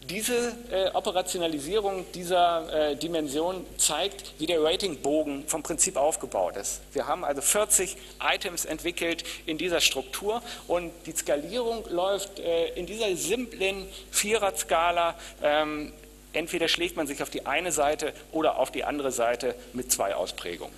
Diese 0.09 0.55
äh, 0.71 0.89
Operationalisierung 0.93 2.05
dieser 2.13 2.91
äh, 2.91 2.95
Dimension 2.95 3.65
zeigt, 3.77 4.33
wie 4.37 4.45
der 4.45 4.63
Ratingbogen 4.63 5.45
vom 5.47 5.63
Prinzip 5.63 5.97
aufgebaut 5.97 6.55
ist. 6.55 6.79
Wir 6.93 7.07
haben 7.07 7.25
also 7.25 7.41
40 7.41 7.97
Items 8.21 8.63
entwickelt 8.63 9.25
in 9.45 9.57
dieser 9.57 9.81
Struktur 9.81 10.41
und 10.67 10.93
die 11.05 11.11
Skalierung 11.11 11.83
läuft 11.89 12.39
äh, 12.39 12.69
in 12.75 12.85
dieser 12.85 13.13
simplen 13.17 13.85
Vierer-Skala. 14.11 15.15
Ähm, 15.43 15.91
entweder 16.31 16.69
schlägt 16.69 16.95
man 16.95 17.05
sich 17.05 17.21
auf 17.21 17.29
die 17.29 17.45
eine 17.45 17.73
Seite 17.73 18.13
oder 18.31 18.59
auf 18.59 18.71
die 18.71 18.85
andere 18.85 19.11
Seite 19.11 19.55
mit 19.73 19.91
zwei 19.91 20.15
Ausprägungen. 20.15 20.73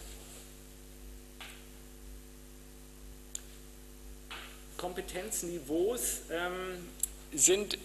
Kompetenzniveaus 4.77 6.21
ähm, 6.31 6.87
sind 7.31 7.77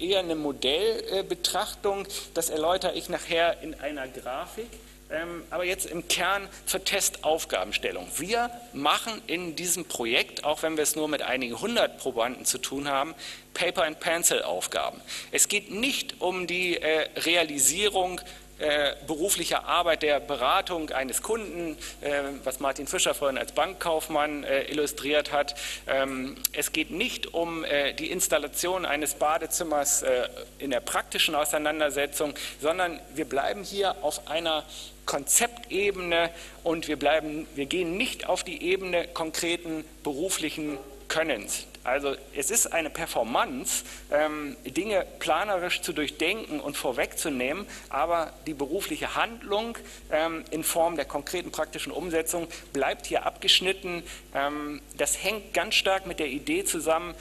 eher 0.00 0.20
eine 0.20 0.34
Modellbetrachtung. 0.34 2.06
Das 2.34 2.50
erläutere 2.50 2.94
ich 2.94 3.08
nachher 3.08 3.60
in 3.62 3.74
einer 3.80 4.08
Grafik. 4.08 4.68
Ähm, 5.10 5.42
aber 5.48 5.64
jetzt 5.64 5.86
im 5.86 6.06
Kern 6.06 6.46
zur 6.66 6.84
Testaufgabenstellung. 6.84 8.06
Wir 8.18 8.50
machen 8.74 9.22
in 9.26 9.56
diesem 9.56 9.86
Projekt, 9.86 10.44
auch 10.44 10.62
wenn 10.62 10.76
wir 10.76 10.82
es 10.82 10.96
nur 10.96 11.08
mit 11.08 11.22
einigen 11.22 11.58
hundert 11.58 11.98
Probanden 11.98 12.44
zu 12.44 12.58
tun 12.58 12.88
haben, 12.88 13.14
Paper-and-Pencil-Aufgaben. 13.54 15.00
Es 15.32 15.48
geht 15.48 15.70
nicht 15.70 16.20
um 16.20 16.46
die 16.46 16.76
äh, 16.76 17.08
Realisierung 17.20 18.20
äh, 18.58 18.94
beruflicher 19.06 19.64
Arbeit 19.66 20.02
der 20.02 20.20
Beratung 20.20 20.90
eines 20.90 21.22
Kunden, 21.22 21.76
äh, 22.00 22.22
was 22.44 22.60
Martin 22.60 22.86
Fischer 22.86 23.14
vorhin 23.14 23.38
als 23.38 23.52
Bankkaufmann 23.52 24.44
äh, 24.44 24.64
illustriert 24.64 25.32
hat. 25.32 25.54
Ähm, 25.86 26.36
es 26.52 26.72
geht 26.72 26.90
nicht 26.90 27.34
um 27.34 27.64
äh, 27.64 27.92
die 27.94 28.10
Installation 28.10 28.84
eines 28.84 29.14
Badezimmers 29.14 30.02
äh, 30.02 30.28
in 30.58 30.70
der 30.70 30.80
praktischen 30.80 31.34
Auseinandersetzung, 31.34 32.34
sondern 32.60 33.00
wir 33.14 33.26
bleiben 33.26 33.62
hier 33.62 33.96
auf 34.02 34.28
einer 34.28 34.64
Konzeptebene 35.06 36.30
und 36.64 36.86
wir, 36.86 36.98
bleiben, 36.98 37.46
wir 37.54 37.66
gehen 37.66 37.96
nicht 37.96 38.28
auf 38.28 38.44
die 38.44 38.62
Ebene 38.62 39.08
konkreten 39.08 39.84
beruflichen 40.02 40.78
Könnens. 41.08 41.66
Also 41.88 42.14
es 42.34 42.50
ist 42.50 42.72
eine 42.72 42.90
Performance, 42.90 43.84
ähm, 44.10 44.56
Dinge 44.64 45.06
planerisch 45.18 45.80
zu 45.80 45.92
durchdenken 45.92 46.60
und 46.60 46.76
vorwegzunehmen, 46.76 47.66
aber 47.88 48.32
die 48.46 48.54
berufliche 48.54 49.14
Handlung 49.14 49.78
ähm, 50.10 50.44
in 50.50 50.64
Form 50.64 50.96
der 50.96 51.06
konkreten 51.06 51.50
praktischen 51.50 51.90
Umsetzung 51.90 52.46
bleibt 52.72 53.06
hier 53.06 53.24
abgeschnitten. 53.24 54.02
Ähm, 54.34 54.82
das 54.96 55.22
hängt 55.22 55.54
ganz 55.54 55.76
stark 55.76 56.06
mit 56.06 56.18
der 56.18 56.28
Idee 56.28 56.64
zusammen, 56.64 57.14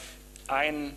ein 0.48 0.96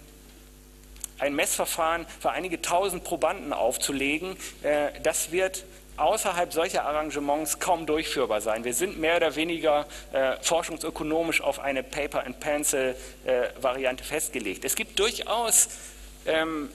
ein 1.19 1.35
Messverfahren 1.35 2.07
für 2.19 2.31
einige 2.31 2.63
tausend 2.63 3.05
Probanden 3.05 3.53
aufzulegen. 3.53 4.37
Äh, 4.63 5.01
das 5.03 5.33
wird 5.33 5.65
außerhalb 6.01 6.53
solcher 6.53 6.85
Arrangements 6.85 7.59
kaum 7.59 7.87
durchführbar 7.87 8.41
sein. 8.41 8.65
Wir 8.65 8.75
sind 8.75 8.99
mehr 8.99 9.17
oder 9.17 9.37
weniger 9.37 9.87
äh, 10.13 10.37
forschungsökonomisch 10.41 11.41
auf 11.41 11.61
eine 11.61 11.83
Paper-and-Pencil-Variante 11.83 14.03
äh, 14.03 14.07
festgelegt. 14.07 14.65
Es 14.65 14.75
gibt 14.75 14.99
durchaus 14.99 15.69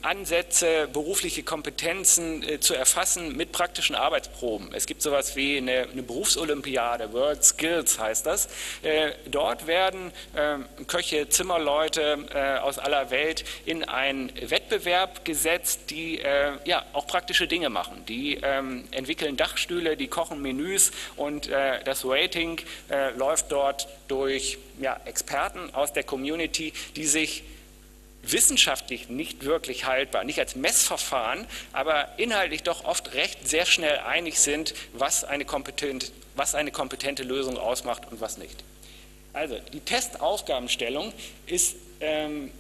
Ansätze, 0.02 0.88
berufliche 0.92 1.44
Kompetenzen 1.44 2.42
äh, 2.44 2.60
zu 2.60 2.74
erfassen 2.74 3.38
mit 3.38 3.52
praktischen 3.52 3.96
Arbeitsproben. 3.96 4.74
Es 4.74 4.88
gibt 4.88 5.02
sowas 5.04 5.36
wie 5.36 5.58
eine, 5.58 5.88
eine 5.92 6.02
Berufsolympiade, 6.02 7.14
World 7.14 7.44
Skills 7.44 8.00
heißt 8.00 8.26
das. 8.26 8.48
Äh, 8.82 9.12
dort 9.28 9.68
werden 9.68 10.12
äh, 10.34 10.58
Köche, 10.88 11.30
Zimmerleute 11.30 12.26
äh, 12.34 12.58
aus 12.60 12.80
aller 12.80 13.12
Welt 13.12 13.46
in 13.66 13.84
einen 13.84 14.32
Wettbewerb 14.50 15.26
gesetzt, 15.26 15.92
die 15.92 16.20
ja 16.66 16.84
auch 16.94 17.08
praktische 17.08 17.48
Dinge 17.48 17.70
machen. 17.70 18.04
Die 18.08 18.40
ähm, 18.42 18.86
entwickeln 18.92 19.38
Dachstühle, 19.38 19.98
die 19.98 20.08
kochen 20.08 20.42
Menüs 20.42 20.92
und 21.16 21.50
das 21.50 22.06
Rating 22.06 22.60
läuft 23.16 23.52
dort 23.52 23.88
durch 24.08 24.58
ja, 24.80 25.00
Experten 25.06 25.74
aus 25.74 25.94
der 25.94 26.04
Community, 26.04 26.74
die 26.96 27.06
sich 27.06 27.44
wissenschaftlich 28.32 29.10
nicht 29.10 29.44
wirklich 29.44 29.86
haltbar, 29.86 30.24
nicht 30.24 30.40
als 30.40 30.56
Messverfahren, 30.56 31.46
aber 31.74 32.10
inhaltlich 32.18 32.64
doch 32.64 32.86
oft 32.86 33.14
recht 33.14 33.48
sehr 33.48 33.66
schnell 33.66 34.00
einig 34.00 34.40
sind, 34.40 34.74
was 34.94 35.24
eine, 35.24 35.46
kompetent, 35.46 36.12
was 36.36 36.56
eine 36.56 36.72
kompetente 36.72 37.24
Lösung 37.24 37.58
ausmacht 37.58 38.04
und 38.12 38.22
was 38.22 38.38
nicht. 38.38 38.64
Also 39.34 39.58
die 39.74 39.82
Testaufgabenstellung 39.82 41.12
ist 41.46 41.76
ähm, 42.00 42.52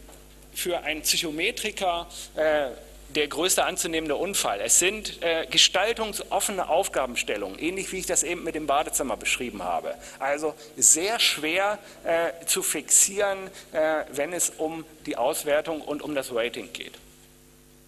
für 0.54 0.80
einen 0.80 1.02
Psychometriker 1.02 2.08
äh, 2.36 2.68
der 3.16 3.28
größte 3.28 3.64
anzunehmende 3.64 4.16
Unfall. 4.16 4.60
Es 4.62 4.80
sind 4.80 5.24
äh, 5.24 5.48
gestaltungsoffene 5.50 6.68
Aufgabenstellungen, 6.68 7.58
ähnlich 7.60 7.92
wie 7.92 8.00
ich 8.00 8.06
das 8.06 8.24
eben 8.24 8.44
mit 8.44 8.56
dem 8.56 8.68
Badezimmer 8.68 9.16
beschrieben 9.16 9.64
habe. 9.64 9.96
Also 10.20 10.54
sehr 10.76 11.20
schwer 11.20 11.80
äh, 12.04 12.46
zu 12.46 12.62
fixieren, 12.62 13.50
äh, 13.72 14.04
wenn 14.12 14.34
es 14.34 14.52
um 14.58 14.86
die 15.06 15.16
Auswertung 15.16 15.82
und 15.82 16.02
um 16.02 16.14
das 16.14 16.34
Rating 16.34 16.74
geht. 16.74 16.94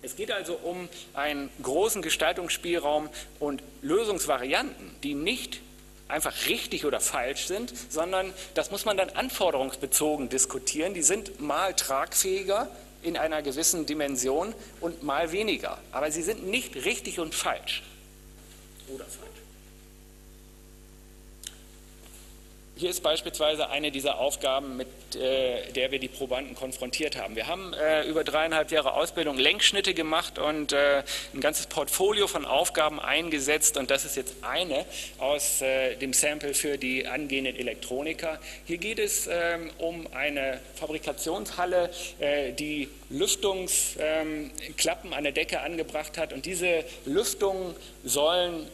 Es 0.02 0.16
geht 0.16 0.32
also 0.32 0.54
um 0.64 0.88
einen 1.14 1.50
großen 1.62 2.02
Gestaltungsspielraum 2.02 3.10
und 3.40 3.62
Lösungsvarianten, 3.82 4.96
die 5.04 5.16
nicht 5.16 5.60
einfach 6.08 6.34
richtig 6.48 6.86
oder 6.86 7.02
falsch 7.02 7.48
sind, 7.48 7.74
sondern 7.90 8.34
das 8.54 8.72
muss 8.72 8.86
man 8.86 8.96
dann 8.96 9.10
anforderungsbezogen 9.10 10.30
diskutieren. 10.30 10.94
Die 10.94 11.02
sind 11.02 11.42
mal 11.42 11.74
tragfähiger, 11.74 12.70
in 13.08 13.18
einer 13.18 13.42
gewissen 13.42 13.86
Dimension 13.86 14.54
und 14.82 15.04
mal 15.04 15.32
weniger. 15.32 15.78
Aber 15.92 16.12
sie 16.12 16.22
sind 16.22 16.48
nicht 16.48 16.76
richtig 16.86 17.20
und 17.20 17.34
falsch. 17.34 17.84
Oder 18.88 19.06
falsch. 19.06 19.28
Hier 22.78 22.92
ist 22.92 23.02
beispielsweise 23.02 23.72
eine 23.72 23.90
dieser 23.90 24.20
Aufgaben, 24.20 24.78
mit 24.78 24.88
äh, 25.16 25.72
der 25.72 25.92
wir 25.92 25.98
die 25.98 26.10
Probanden 26.10 26.54
konfrontiert 26.54 27.16
haben. 27.16 27.36
Wir 27.36 27.48
haben 27.48 27.74
äh, 27.74 28.04
über 28.04 28.24
dreieinhalb 28.24 28.72
Jahre 28.72 28.94
Ausbildung 28.94 29.40
Lenkschnitte 29.40 29.96
gemacht 29.96 30.38
und 30.38 30.74
äh, 30.74 31.02
ein 31.34 31.42
ganzes 31.42 31.66
Portfolio 31.66 32.28
von 32.28 32.46
Aufgaben 32.46 33.00
eingesetzt 33.00 33.78
und 33.78 33.90
das 33.90 34.06
ist 34.06 34.16
jetzt 34.16 34.36
eine 34.44 34.86
aus 35.18 35.58
dem 35.60 36.14
Sample 36.14 36.54
für 36.54 36.78
die 36.78 37.08
angehenden 37.08 37.56
Elektroniker. 37.56 38.40
Hier 38.66 38.78
geht 38.78 39.00
es 39.00 39.28
ähm, 39.28 39.72
um 39.80 40.06
eine 40.14 40.60
Fabrikationshalle, 40.76 41.90
die 42.60 42.90
Lüftungsklappen 43.10 45.14
an 45.14 45.24
der 45.24 45.32
Decke 45.32 45.62
angebracht 45.62 46.18
hat 46.18 46.34
und 46.34 46.46
diese 46.46 46.84
Lüftungen 47.06 47.74
sollen 48.04 48.68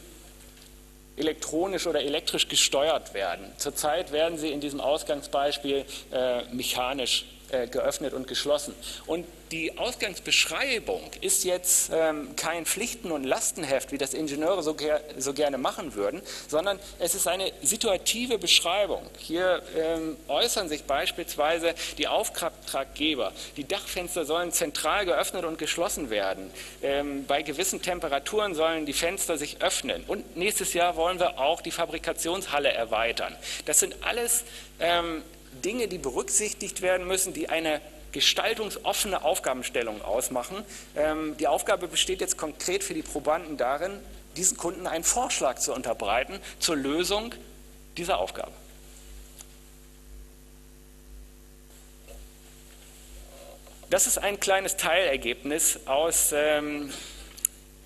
elektronisch 1.16 1.86
oder 1.86 2.00
elektrisch 2.02 2.48
gesteuert 2.48 3.14
werden. 3.14 3.52
Zurzeit 3.56 4.12
werden 4.12 4.38
sie 4.38 4.50
in 4.50 4.60
diesem 4.60 4.80
Ausgangsbeispiel 4.80 5.84
äh, 6.12 6.44
mechanisch 6.52 7.26
äh, 7.54 7.66
geöffnet 7.68 8.14
und 8.14 8.26
geschlossen. 8.26 8.74
Und 9.06 9.26
die 9.52 9.78
Ausgangsbeschreibung 9.78 11.02
ist 11.20 11.44
jetzt 11.44 11.90
ähm, 11.94 12.34
kein 12.34 12.66
Pflichten- 12.66 13.12
und 13.12 13.22
Lastenheft, 13.22 13.92
wie 13.92 13.98
das 13.98 14.12
Ingenieure 14.12 14.62
so, 14.62 14.74
ger 14.74 15.00
so, 15.16 15.32
gerne 15.32 15.58
machen 15.58 15.94
würden, 15.94 16.22
sondern 16.48 16.80
es 16.98 17.14
ist 17.14 17.28
eine 17.28 17.52
situative 17.62 18.38
Beschreibung. 18.38 19.02
Hier 19.18 19.62
ähm, 19.76 20.16
äußern 20.26 20.68
sich 20.68 20.84
beispielsweise 20.84 21.74
die 21.98 22.08
Auftraggeber. 22.08 23.32
Die 23.56 23.68
Dachfenster 23.68 24.24
sollen 24.24 24.50
zentral 24.50 25.04
geöffnet 25.04 25.44
und 25.44 25.58
geschlossen 25.58 26.10
werden. 26.10 26.50
Ähm, 26.82 27.24
bei 27.26 27.42
gewissen 27.42 27.80
Temperaturen 27.80 28.54
sollen 28.56 28.86
die 28.86 28.92
Fenster 28.92 29.38
sich 29.38 29.62
öffnen. 29.62 30.02
Und 30.08 30.36
nächstes 30.36 30.74
Jahr 30.74 30.96
wollen 30.96 31.20
wir 31.20 31.38
auch 31.38 31.60
die 31.60 31.70
Fabrikationshalle 31.70 32.72
erweitern. 32.72 33.36
Das 33.66 33.78
sind 33.78 33.94
alles 34.02 34.42
ähm, 34.80 35.22
Dinge, 35.64 35.88
die 35.88 35.98
berücksichtigt 35.98 36.82
werden 36.82 37.06
müssen, 37.06 37.32
die 37.32 37.48
eine 37.48 37.80
gestaltungsoffene 38.12 39.22
Aufgabenstellung 39.22 40.02
ausmachen. 40.02 40.64
Ähm, 40.96 41.36
die 41.38 41.48
Aufgabe 41.48 41.88
besteht 41.88 42.20
jetzt 42.20 42.38
konkret 42.38 42.84
für 42.84 42.94
die 42.94 43.02
Probanden 43.02 43.56
darin, 43.56 43.98
diesen 44.36 44.56
Kunden 44.56 44.86
einen 44.86 45.04
Vorschlag 45.04 45.58
zu 45.58 45.74
unterbreiten 45.74 46.38
zur 46.60 46.76
Lösung 46.76 47.34
dieser 47.96 48.18
Aufgabe. 48.18 48.52
Das 53.90 54.06
ist 54.06 54.18
ein 54.18 54.40
kleines 54.40 54.76
Teilergebnis 54.76 55.80
aus 55.86 56.32
ähm, 56.32 56.92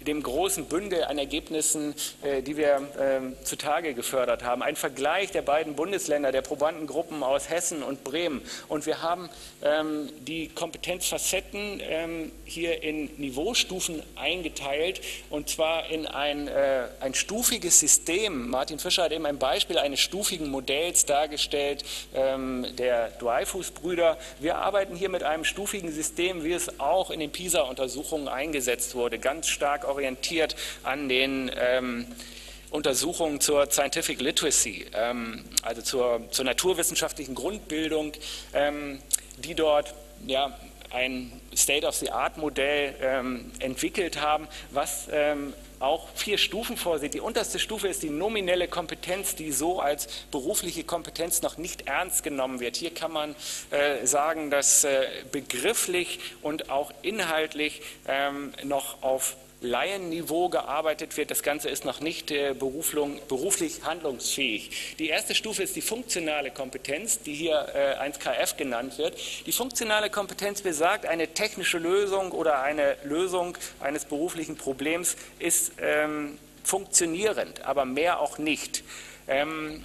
dem 0.08 0.22
großen 0.22 0.64
Bündel 0.64 1.04
an 1.04 1.18
Ergebnissen, 1.18 1.94
äh, 2.22 2.42
die 2.42 2.56
wir 2.56 2.80
ähm, 2.98 3.36
zutage 3.44 3.92
gefördert 3.92 4.42
haben. 4.42 4.62
Ein 4.62 4.74
Vergleich 4.74 5.30
der 5.30 5.42
beiden 5.42 5.74
Bundesländer, 5.76 6.32
der 6.32 6.40
Probandengruppen 6.40 7.22
aus 7.22 7.50
Hessen 7.50 7.82
und 7.82 8.04
Bremen. 8.04 8.40
Und 8.68 8.86
wir 8.86 9.02
haben 9.02 9.28
ähm, 9.62 10.08
die 10.20 10.48
Kompetenzfacetten 10.48 11.80
ähm, 11.82 12.32
hier 12.46 12.82
in 12.82 13.10
Niveaustufen 13.18 14.02
eingeteilt 14.16 15.02
und 15.28 15.50
zwar 15.50 15.90
in 15.90 16.06
ein, 16.06 16.48
äh, 16.48 16.88
ein 17.00 17.12
stufiges 17.12 17.78
System. 17.78 18.48
Martin 18.48 18.78
Fischer 18.78 19.04
hat 19.04 19.12
eben 19.12 19.26
ein 19.26 19.38
Beispiel 19.38 19.78
eines 19.78 20.00
stufigen 20.00 20.48
Modells 20.48 21.04
dargestellt, 21.04 21.84
der 22.14 23.10
Dreyfus-Brüder. 23.18 24.16
Wir 24.40 24.56
arbeiten 24.56 24.96
hier 24.96 25.10
mit 25.10 25.22
einem 25.22 25.44
stufigen 25.44 25.92
System, 25.92 26.44
wie 26.44 26.52
es 26.52 26.80
auch 26.80 27.10
in 27.10 27.20
den 27.20 27.30
PISA-Untersuchungen 27.30 28.28
eingesetzt 28.28 28.94
wurde, 28.94 29.18
ganz 29.18 29.48
stark 29.48 29.84
orientiert 29.98 30.54
an 30.84 31.08
den 31.08 31.50
ähm, 31.56 32.06
Untersuchungen 32.70 33.40
zur 33.40 33.68
Scientific 33.70 34.20
Literacy, 34.20 34.86
ähm, 34.94 35.44
also 35.62 35.82
zur, 35.82 36.20
zur, 36.30 36.44
naturwissenschaftlichen 36.44 37.34
Grundbildung, 37.34 38.12
ähm, 38.54 39.00
die 39.38 39.54
dort 39.54 39.94
ja, 40.26 40.56
ein 40.90 41.32
State-of-the-Art-Modell 41.56 42.94
ähm, 43.00 43.50
entwickelt 43.58 44.20
haben, 44.20 44.46
was 44.70 45.08
ähm, 45.10 45.52
auch 45.80 46.08
vier 46.14 46.38
Stufen 46.38 46.76
vorsieht. 46.76 47.14
Die 47.14 47.20
unterste 47.20 47.58
Stufe 47.58 47.88
ist 47.88 48.02
die 48.02 48.10
nominelle 48.10 48.68
Kompetenz, 48.68 49.34
die 49.34 49.52
so 49.52 49.80
als 49.80 50.06
berufliche 50.30 50.84
Kompetenz 50.84 51.42
noch 51.42 51.56
nicht 51.56 51.88
ernst 51.88 52.22
genommen 52.22 52.60
wird. 52.60 52.76
Hier 52.76 52.92
kann 52.92 53.12
man 53.12 53.34
äh, 53.70 54.06
sagen, 54.06 54.50
dass 54.50 54.84
äh, 54.84 55.06
begrifflich 55.30 56.20
und 56.42 56.70
auch 56.70 56.92
inhaltlich 57.02 57.82
ähm, 58.06 58.52
noch 58.64 59.02
auf 59.02 59.36
Laienniveau 59.60 60.48
gearbeitet 60.48 61.16
wird. 61.16 61.30
Das 61.30 61.42
Ganze 61.42 61.68
ist 61.68 61.84
noch 61.84 62.00
nicht 62.00 62.30
äh, 62.30 62.54
beruflich 62.54 63.82
handlungsfähig. 63.82 64.96
Die 64.98 65.08
erste 65.08 65.34
Stufe 65.34 65.62
ist 65.62 65.74
die 65.76 65.82
funktionale 65.82 66.50
Kompetenz, 66.50 67.20
die 67.20 67.34
hier 67.34 67.66
äh, 67.74 68.08
1KF 68.08 68.56
genannt 68.56 68.98
wird. 68.98 69.18
Die 69.46 69.52
funktionale 69.52 70.10
Kompetenz 70.10 70.62
besagt, 70.62 71.06
eine 71.06 71.28
technische 71.34 71.78
Lösung 71.78 72.32
oder 72.32 72.62
eine 72.62 72.96
Lösung 73.04 73.58
eines 73.80 74.04
beruflichen 74.04 74.56
Problems 74.56 75.16
ist 75.38 75.72
ähm, 75.80 76.38
funktionierend, 76.62 77.62
aber 77.64 77.84
mehr 77.84 78.20
auch 78.20 78.38
nicht. 78.38 78.84
Ähm, 79.26 79.82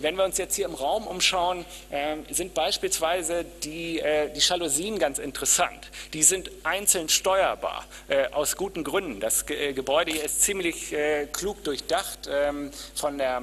wenn 0.00 0.16
wir 0.16 0.24
uns 0.24 0.38
jetzt 0.38 0.56
hier 0.56 0.64
im 0.66 0.74
Raum 0.74 1.06
umschauen, 1.06 1.64
äh, 1.90 2.16
sind 2.30 2.54
beispielsweise 2.54 3.44
die, 3.62 4.00
äh, 4.00 4.32
die 4.32 4.40
Jalousien 4.40 4.98
ganz 4.98 5.18
interessant. 5.18 5.90
Die 6.12 6.22
sind 6.22 6.50
einzeln 6.64 7.08
steuerbar, 7.08 7.84
äh, 8.08 8.28
aus 8.28 8.56
guten 8.56 8.84
Gründen. 8.84 9.20
Das 9.20 9.46
Ge 9.46 9.70
äh, 9.70 9.72
Gebäude 9.72 10.12
hier 10.12 10.24
ist 10.24 10.42
ziemlich 10.42 10.92
äh, 10.92 11.26
klug 11.26 11.62
durchdacht 11.64 12.28
ähm, 12.30 12.70
von 12.94 13.18
der 13.18 13.42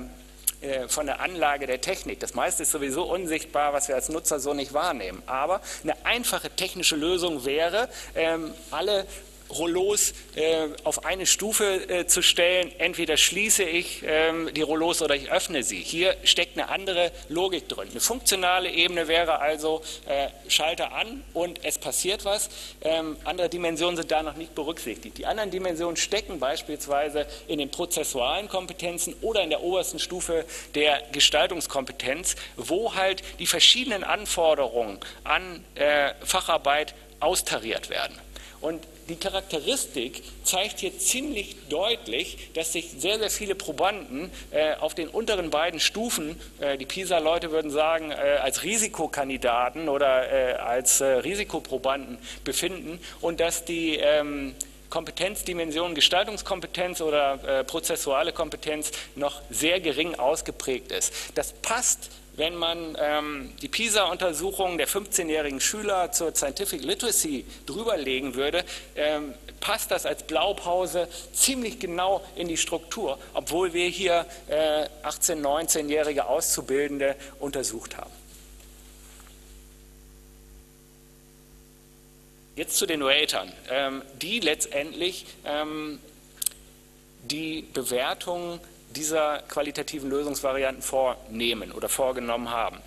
äh, 0.60 0.88
von 0.88 1.06
der 1.06 1.22
Anlage 1.22 1.68
der 1.68 1.82
Technik. 1.82 2.20
Das 2.20 2.34
meiste 2.34 2.64
ist 2.64 2.72
sowieso 2.72 3.04
unsichtbar, 3.04 3.74
was 3.74 3.88
wir 3.90 3.96
als 3.96 4.10
Nutzer 4.10 4.40
so 4.40 4.56
nicht 4.56 4.74
wahrnehmen. 4.74 5.22
Aber 5.28 5.62
eine 5.84 5.94
einfache 6.04 6.50
technische 6.50 6.96
Lösung 6.96 7.46
wäre, 7.46 7.90
ähm, 8.16 8.52
alle 8.72 9.06
Rollos 9.50 10.14
äh, 10.36 10.68
auf 10.84 11.06
eine 11.06 11.26
Stufe 11.26 11.90
äh, 11.90 12.08
zu 12.08 12.22
stellen. 12.22 12.72
Entweder 12.78 13.18
schließe 13.18 13.64
ich 13.64 14.04
ähm, 14.06 14.50
die 14.54 14.62
Rollos 14.62 15.02
oder 15.02 15.16
ich 15.16 15.32
öffne 15.32 15.64
sie. 15.64 15.80
Hier 15.80 16.16
steckt 16.24 16.58
eine 16.58 16.70
andere 16.70 17.12
Logik 17.30 17.70
drin. 17.70 17.88
Eine 17.92 18.00
funktionale 18.00 18.70
Ebene 18.70 19.08
wäre 19.08 19.40
also 19.40 19.82
äh, 20.08 20.30
Schalter 20.50 20.94
an 20.94 21.24
und 21.34 21.64
es 21.64 21.78
passiert 21.78 22.26
was. 22.26 22.50
Ähm, 22.82 23.18
andere 23.24 23.50
Dimensionen 23.50 23.98
sind 23.98 24.12
da 24.12 24.24
noch 24.24 24.36
nicht 24.36 24.56
berücksichtigt. 24.56 25.18
Die 25.18 25.26
anderen 25.26 25.52
Dimensionen 25.52 25.98
stecken 25.98 26.40
beispielsweise 26.40 27.26
in 27.48 27.60
den 27.60 27.70
prozessualen 27.70 28.48
Kompetenzen 28.48 29.16
oder 29.22 29.42
in 29.44 29.50
der 29.50 29.62
obersten 29.62 30.00
Stufe 30.00 30.46
der 30.76 31.02
Gestaltungskompetenz, 31.12 32.36
wo 32.56 32.96
halt 32.96 33.24
die 33.40 33.48
verschiedenen 33.48 34.04
Anforderungen 34.04 35.00
an 35.24 35.64
äh, 35.76 36.14
Facharbeit 36.24 36.94
austariert 37.20 37.90
werden. 37.90 38.18
Und 38.60 38.88
die 39.08 39.16
Charakteristik 39.16 40.24
zeigt 40.44 40.80
hier 40.80 40.98
ziemlich 40.98 41.56
deutlich, 41.70 42.50
dass 42.54 42.74
sich 42.74 42.92
sehr, 42.98 43.20
sehr 43.20 43.30
viele 43.30 43.56
Probanden 43.56 44.32
äh, 44.52 44.76
auf 44.76 44.96
den 44.96 45.08
unteren 45.08 45.50
beiden 45.50 45.80
Stufen, 45.80 46.40
äh, 46.60 46.78
die 46.78 46.86
PISA-Leute 46.86 47.52
würden 47.52 47.72
sagen, 47.72 48.12
äh, 48.12 48.16
als 48.42 48.64
Risikokandidaten 48.64 49.90
oder 49.90 50.32
äh, 50.32 50.54
als 50.54 51.02
äh, 51.02 51.06
Risikoprobanden 51.06 52.18
befinden 52.44 53.00
und 53.22 53.40
dass 53.40 53.64
die 53.64 53.96
ähm, 53.96 54.56
Kompetenzdimension 54.90 55.96
Gestaltungskompetenz 55.96 57.02
oder 57.02 57.60
äh, 57.60 57.64
prozessuale 57.64 58.32
Kompetenz 58.34 58.92
noch 59.16 59.42
sehr 59.50 59.80
gering 59.80 60.16
ausgeprägt 60.16 60.92
ist. 60.92 61.14
Das 61.36 61.54
passt 61.54 62.10
wenn 62.38 62.56
man 62.56 62.96
ähm, 63.00 63.52
die 63.62 63.68
PISA-Untersuchungen 63.68 64.78
der 64.78 64.88
15-jährigen 64.88 65.60
Schüler 65.60 66.12
zur 66.12 66.34
Scientific 66.36 66.84
Literacy 66.84 67.46
drüberlegen 67.66 68.36
würde, 68.36 68.64
ähm, 68.96 69.34
passt 69.60 69.90
das 69.90 70.06
als 70.06 70.22
Blaupause 70.22 71.08
ziemlich 71.34 71.80
genau 71.80 72.24
in 72.36 72.48
die 72.48 72.58
Struktur, 72.58 73.18
obwohl 73.34 73.74
wir 73.74 73.88
hier 73.88 74.28
äh, 74.48 74.86
18-, 75.04 75.42
19-jährige 75.42 76.28
Auszubildende 76.28 77.16
untersucht 77.40 77.98
haben. 77.98 78.12
Jetzt 82.56 82.78
zu 82.78 82.86
den 82.86 83.02
Ratern, 83.02 83.52
ähm, 83.70 84.04
die 84.22 84.40
letztendlich 84.40 85.26
ähm, 85.44 86.00
die 87.24 87.64
Bewertung 87.74 88.60
dieser 88.96 89.44
qualitativen 89.50 90.10
Lösungsvarianten 90.10 90.82
vornehmen 90.82 91.72
oder 91.72 91.90
vorgenommen 91.90 92.50
haben. 92.50 92.80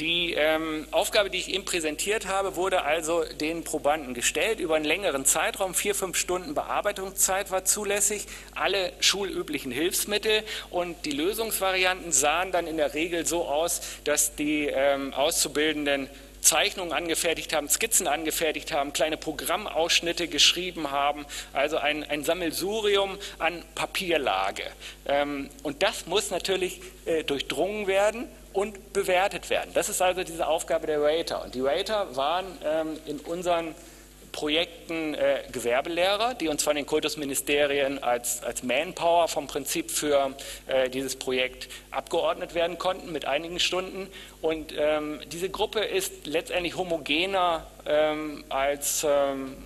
Die 0.00 0.32
ähm, 0.32 0.86
Aufgabe, 0.92 1.28
die 1.28 1.36
ich 1.36 1.52
eben 1.52 1.66
präsentiert 1.66 2.26
habe, 2.26 2.56
wurde 2.56 2.84
also 2.84 3.22
den 3.38 3.64
Probanden 3.64 4.14
gestellt 4.14 4.58
über 4.58 4.76
einen 4.76 4.86
längeren 4.86 5.26
Zeitraum. 5.26 5.74
Vier, 5.74 5.94
fünf 5.94 6.16
Stunden 6.16 6.54
Bearbeitungszeit 6.54 7.50
war 7.50 7.66
zulässig, 7.66 8.24
alle 8.54 8.94
schulüblichen 9.00 9.70
Hilfsmittel 9.70 10.42
und 10.70 11.04
die 11.04 11.10
Lösungsvarianten 11.10 12.12
sahen 12.12 12.50
dann 12.50 12.66
in 12.66 12.78
der 12.78 12.94
Regel 12.94 13.26
so 13.26 13.44
aus, 13.44 13.82
dass 14.04 14.34
die 14.34 14.68
ähm, 14.72 15.12
Auszubildenden 15.12 16.08
Zeichnungen 16.40 16.92
angefertigt 16.92 17.54
haben, 17.54 17.68
Skizzen 17.68 18.06
angefertigt 18.06 18.72
haben, 18.72 18.92
kleine 18.92 19.16
Programmausschnitte 19.16 20.28
geschrieben 20.28 20.90
haben, 20.90 21.26
also 21.52 21.76
ein, 21.78 22.04
ein 22.04 22.24
Sammelsurium 22.24 23.18
an 23.38 23.62
Papierlage. 23.74 24.64
Ähm, 25.06 25.50
und 25.62 25.82
das 25.82 26.06
muss 26.06 26.30
natürlich 26.30 26.80
äh, 27.04 27.24
durchdrungen 27.24 27.86
werden 27.86 28.28
und 28.52 28.92
bewertet 28.92 29.50
werden. 29.50 29.70
Das 29.74 29.88
ist 29.88 30.02
also 30.02 30.24
diese 30.24 30.46
Aufgabe 30.46 30.86
der 30.86 31.00
Rater. 31.00 31.44
Und 31.44 31.54
die 31.54 31.60
Rater 31.60 32.16
waren 32.16 32.46
ähm, 32.64 32.98
in 33.06 33.20
unseren 33.20 33.74
Projekten 34.32 35.14
äh, 35.14 35.42
Gewerbelehrer, 35.52 36.34
die 36.34 36.48
uns 36.48 36.62
von 36.62 36.76
den 36.76 36.86
Kultusministerien 36.86 38.02
als, 38.02 38.42
als 38.42 38.62
Manpower 38.62 39.28
vom 39.28 39.46
Prinzip 39.46 39.90
für 39.90 40.34
äh, 40.66 40.88
dieses 40.88 41.16
Projekt 41.16 41.68
abgeordnet 41.90 42.54
werden 42.54 42.78
konnten 42.78 43.12
mit 43.12 43.24
einigen 43.24 43.60
Stunden. 43.60 44.08
Und 44.40 44.74
ähm, 44.76 45.20
diese 45.32 45.50
Gruppe 45.50 45.80
ist 45.80 46.26
letztendlich 46.26 46.76
homogener 46.76 47.66
ähm, 47.86 48.44
als 48.48 49.06
ähm, 49.08 49.56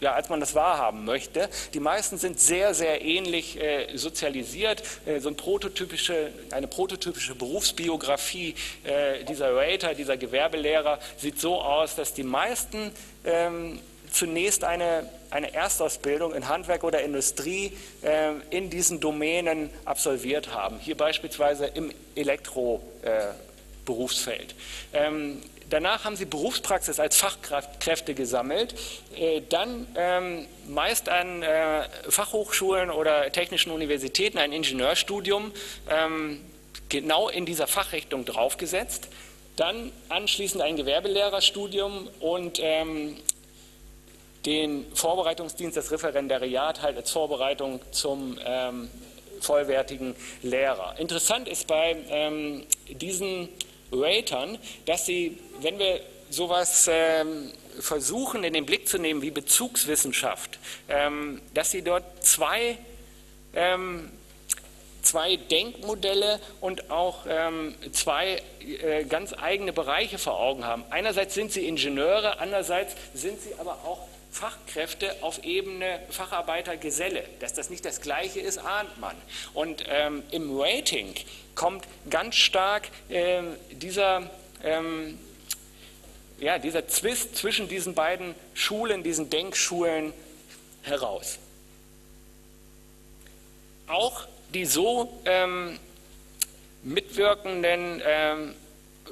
ja, 0.00 0.12
als 0.12 0.28
man 0.28 0.40
das 0.40 0.54
wahrhaben 0.54 1.04
möchte. 1.04 1.48
Die 1.72 1.80
meisten 1.80 2.18
sind 2.18 2.38
sehr, 2.38 2.74
sehr 2.74 3.02
ähnlich 3.02 3.60
äh, 3.60 3.96
sozialisiert. 3.96 4.82
Äh, 5.06 5.20
so 5.20 5.28
ein 5.28 5.36
prototypische, 5.36 6.30
eine 6.50 6.66
prototypische 6.66 7.34
Berufsbiografie 7.34 8.54
äh, 8.84 9.24
dieser 9.24 9.54
Rater, 9.56 9.94
dieser 9.94 10.16
Gewerbelehrer 10.16 10.98
sieht 11.16 11.40
so 11.40 11.60
aus, 11.60 11.96
dass 11.96 12.12
die 12.12 12.22
meisten 12.22 12.92
ähm, 13.24 13.80
zunächst 14.14 14.64
eine, 14.64 15.06
eine 15.30 15.52
Erstausbildung 15.52 16.32
in 16.34 16.48
Handwerk 16.48 16.84
oder 16.84 17.02
Industrie 17.02 17.76
äh, 18.02 18.30
in 18.50 18.70
diesen 18.70 19.00
Domänen 19.00 19.68
absolviert 19.84 20.54
haben. 20.54 20.78
Hier 20.78 20.96
beispielsweise 20.96 21.66
im 21.66 21.92
Elektroberufsfeld. 22.14 24.54
Äh, 24.92 25.06
ähm, 25.06 25.42
Danach 25.70 26.04
haben 26.04 26.14
sie 26.14 26.26
Berufspraxis 26.26 27.00
als 27.00 27.16
Fachkräfte 27.16 28.14
gesammelt, 28.14 28.74
äh, 29.16 29.40
dann 29.48 29.88
ähm, 29.96 30.46
meist 30.68 31.08
an 31.08 31.42
äh, 31.42 31.84
Fachhochschulen 32.08 32.90
oder 32.90 33.32
technischen 33.32 33.72
Universitäten 33.72 34.38
ein 34.38 34.52
Ingenieurstudium 34.52 35.50
ähm, 35.90 36.40
genau 36.90 37.28
in 37.28 37.46
dieser 37.46 37.66
Fachrichtung 37.66 38.24
draufgesetzt, 38.24 39.08
dann 39.56 39.90
anschließend 40.10 40.62
ein 40.62 40.76
Gewerbelehrerstudium 40.76 42.08
und 42.20 42.60
ähm, 42.62 43.16
den 44.46 44.84
Vorbereitungsdienst, 44.94 45.76
das 45.76 45.90
Referendariat 45.90 46.82
halt 46.82 46.96
als 46.96 47.10
Vorbereitung 47.10 47.80
zum 47.92 48.38
vollwertigen 49.40 50.14
Lehrer. 50.42 50.94
Interessant 50.98 51.48
ist 51.48 51.66
bei 51.66 51.96
diesen 52.88 53.48
Ratern, 53.92 54.58
dass 54.86 55.06
sie, 55.06 55.38
wenn 55.60 55.78
wir 55.78 56.00
sowas 56.30 56.88
ähm, 56.90 57.52
versuchen 57.80 58.44
in 58.44 58.52
den 58.52 58.66
Blick 58.66 58.88
zu 58.88 58.98
nehmen 58.98 59.22
wie 59.22 59.30
Bezugswissenschaft, 59.30 60.58
ähm, 60.88 61.40
dass 61.54 61.70
sie 61.70 61.82
dort 61.82 62.24
zwei, 62.24 62.78
ähm, 63.54 64.10
zwei 65.02 65.36
Denkmodelle 65.36 66.40
und 66.60 66.90
auch 66.90 67.26
ähm, 67.28 67.74
zwei 67.92 68.42
äh, 68.60 69.04
ganz 69.04 69.32
eigene 69.32 69.72
Bereiche 69.72 70.18
vor 70.18 70.38
Augen 70.38 70.64
haben. 70.64 70.84
Einerseits 70.90 71.34
sind 71.34 71.52
sie 71.52 71.66
Ingenieure, 71.66 72.38
andererseits 72.38 72.94
sind 73.14 73.40
sie 73.40 73.54
aber 73.58 73.72
auch 73.84 74.06
Fachkräfte 74.34 75.14
auf 75.20 75.44
Ebene 75.44 76.00
Facharbeiter-Geselle. 76.10 77.22
Dass 77.38 77.54
das 77.54 77.70
nicht 77.70 77.84
das 77.84 78.00
Gleiche 78.00 78.40
ist, 78.40 78.58
ahnt 78.58 78.98
man. 79.00 79.14
Und 79.54 79.84
ähm, 79.88 80.24
im 80.32 80.60
Rating 80.60 81.14
kommt 81.54 81.84
ganz 82.10 82.34
stark 82.34 82.88
äh, 83.08 83.42
dieser, 83.70 84.28
ähm, 84.64 85.16
ja, 86.40 86.58
dieser 86.58 86.88
Zwist 86.88 87.36
zwischen 87.36 87.68
diesen 87.68 87.94
beiden 87.94 88.34
Schulen, 88.54 89.04
diesen 89.04 89.30
Denkschulen 89.30 90.12
heraus. 90.82 91.38
Auch 93.86 94.26
die 94.52 94.64
so 94.64 95.16
ähm, 95.26 95.78
mitwirkenden 96.82 98.02
ähm, 98.04 98.54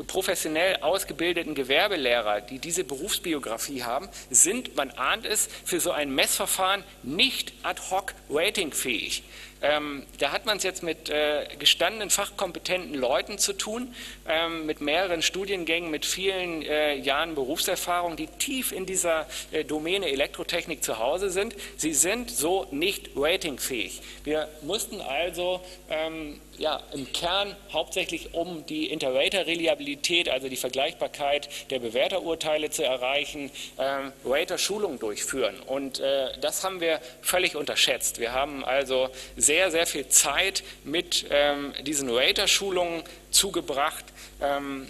professionell 0.06 0.76
ausgebildeten 0.76 1.54
Gewerbelehrer, 1.54 2.40
die 2.40 2.58
diese 2.58 2.84
Berufsbiografie 2.84 3.82
haben, 3.82 4.08
sind, 4.30 4.76
man 4.76 4.90
ahnt 4.90 5.26
es, 5.26 5.48
für 5.64 5.80
so 5.80 5.92
ein 5.92 6.14
Messverfahren 6.14 6.84
nicht 7.02 7.52
ad 7.62 7.80
hoc 7.90 8.14
ratingfähig. 8.30 9.22
Ähm, 9.62 10.04
da 10.18 10.32
hat 10.32 10.44
man 10.44 10.56
es 10.56 10.64
jetzt 10.64 10.82
mit 10.82 11.08
äh, 11.08 11.46
gestandenen, 11.58 12.10
fachkompetenten 12.10 12.94
Leuten 12.94 13.38
zu 13.38 13.52
tun, 13.52 13.94
ähm, 14.28 14.66
mit 14.66 14.80
mehreren 14.80 15.22
Studiengängen, 15.22 15.88
mit 15.88 16.04
vielen 16.04 16.62
äh, 16.62 16.94
Jahren 16.96 17.36
Berufserfahrung, 17.36 18.16
die 18.16 18.26
tief 18.26 18.72
in 18.72 18.86
dieser 18.86 19.26
äh, 19.52 19.64
Domäne 19.64 20.08
Elektrotechnik 20.10 20.82
zu 20.82 20.98
Hause 20.98 21.30
sind. 21.30 21.54
Sie 21.76 21.94
sind 21.94 22.30
so 22.30 22.66
nicht 22.72 23.10
ratingfähig. 23.14 24.02
Wir 24.24 24.48
mussten 24.62 25.00
also 25.00 25.60
ähm, 25.88 26.40
ja, 26.62 26.80
im 26.92 27.12
Kern 27.12 27.56
hauptsächlich 27.72 28.34
um 28.34 28.64
die 28.66 28.86
Interrater-Reliabilität, 28.86 30.28
also 30.28 30.48
die 30.48 30.56
Vergleichbarkeit 30.56 31.48
der 31.70 31.80
Bewerterurteile 31.80 32.70
zu 32.70 32.84
erreichen, 32.84 33.50
ähm, 33.78 34.12
Rater-Schulungen 34.24 35.00
durchführen. 35.00 35.58
Und 35.66 35.98
äh, 35.98 36.28
das 36.40 36.62
haben 36.62 36.80
wir 36.80 37.00
völlig 37.20 37.56
unterschätzt. 37.56 38.20
Wir 38.20 38.32
haben 38.32 38.64
also 38.64 39.10
sehr, 39.36 39.72
sehr 39.72 39.88
viel 39.88 40.06
Zeit 40.06 40.62
mit 40.84 41.26
ähm, 41.30 41.74
diesen 41.82 42.08
Rater-Schulungen 42.08 43.02
zugebracht. 43.32 44.04
Ähm, 44.40 44.86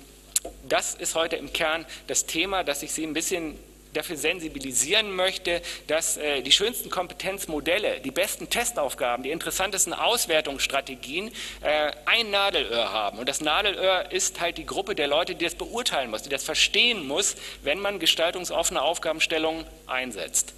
das 0.68 0.94
ist 0.94 1.14
heute 1.14 1.36
im 1.36 1.54
Kern 1.54 1.86
das 2.06 2.26
Thema, 2.26 2.64
das 2.64 2.82
ich 2.82 2.92
Sie 2.92 3.04
ein 3.04 3.14
bisschen 3.14 3.58
dafür 3.92 4.16
sensibilisieren 4.16 5.14
möchte, 5.14 5.62
dass 5.86 6.16
äh, 6.16 6.42
die 6.42 6.52
schönsten 6.52 6.90
Kompetenzmodelle, 6.90 8.00
die 8.00 8.10
besten 8.10 8.48
Testaufgaben, 8.48 9.22
die 9.22 9.30
interessantesten 9.30 9.92
Auswertungsstrategien 9.92 11.30
äh, 11.60 11.92
ein 12.06 12.30
Nadelöhr 12.30 12.92
haben. 12.92 13.18
Und 13.18 13.28
das 13.28 13.40
Nadelöhr 13.40 14.10
ist 14.10 14.40
halt 14.40 14.58
die 14.58 14.66
Gruppe 14.66 14.94
der 14.94 15.08
Leute, 15.08 15.34
die 15.34 15.44
das 15.44 15.54
beurteilen 15.54 16.10
muss, 16.10 16.22
die 16.22 16.30
das 16.30 16.44
verstehen 16.44 17.06
muss, 17.06 17.36
wenn 17.62 17.80
man 17.80 17.98
gestaltungsoffene 17.98 18.80
Aufgabenstellungen 18.80 19.66
einsetzt. 19.86 20.54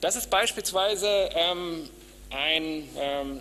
Das 0.00 0.16
ist 0.16 0.30
beispielsweise 0.30 1.28
ähm, 1.34 1.88
ein 2.30 2.88
ähm, 2.96 3.40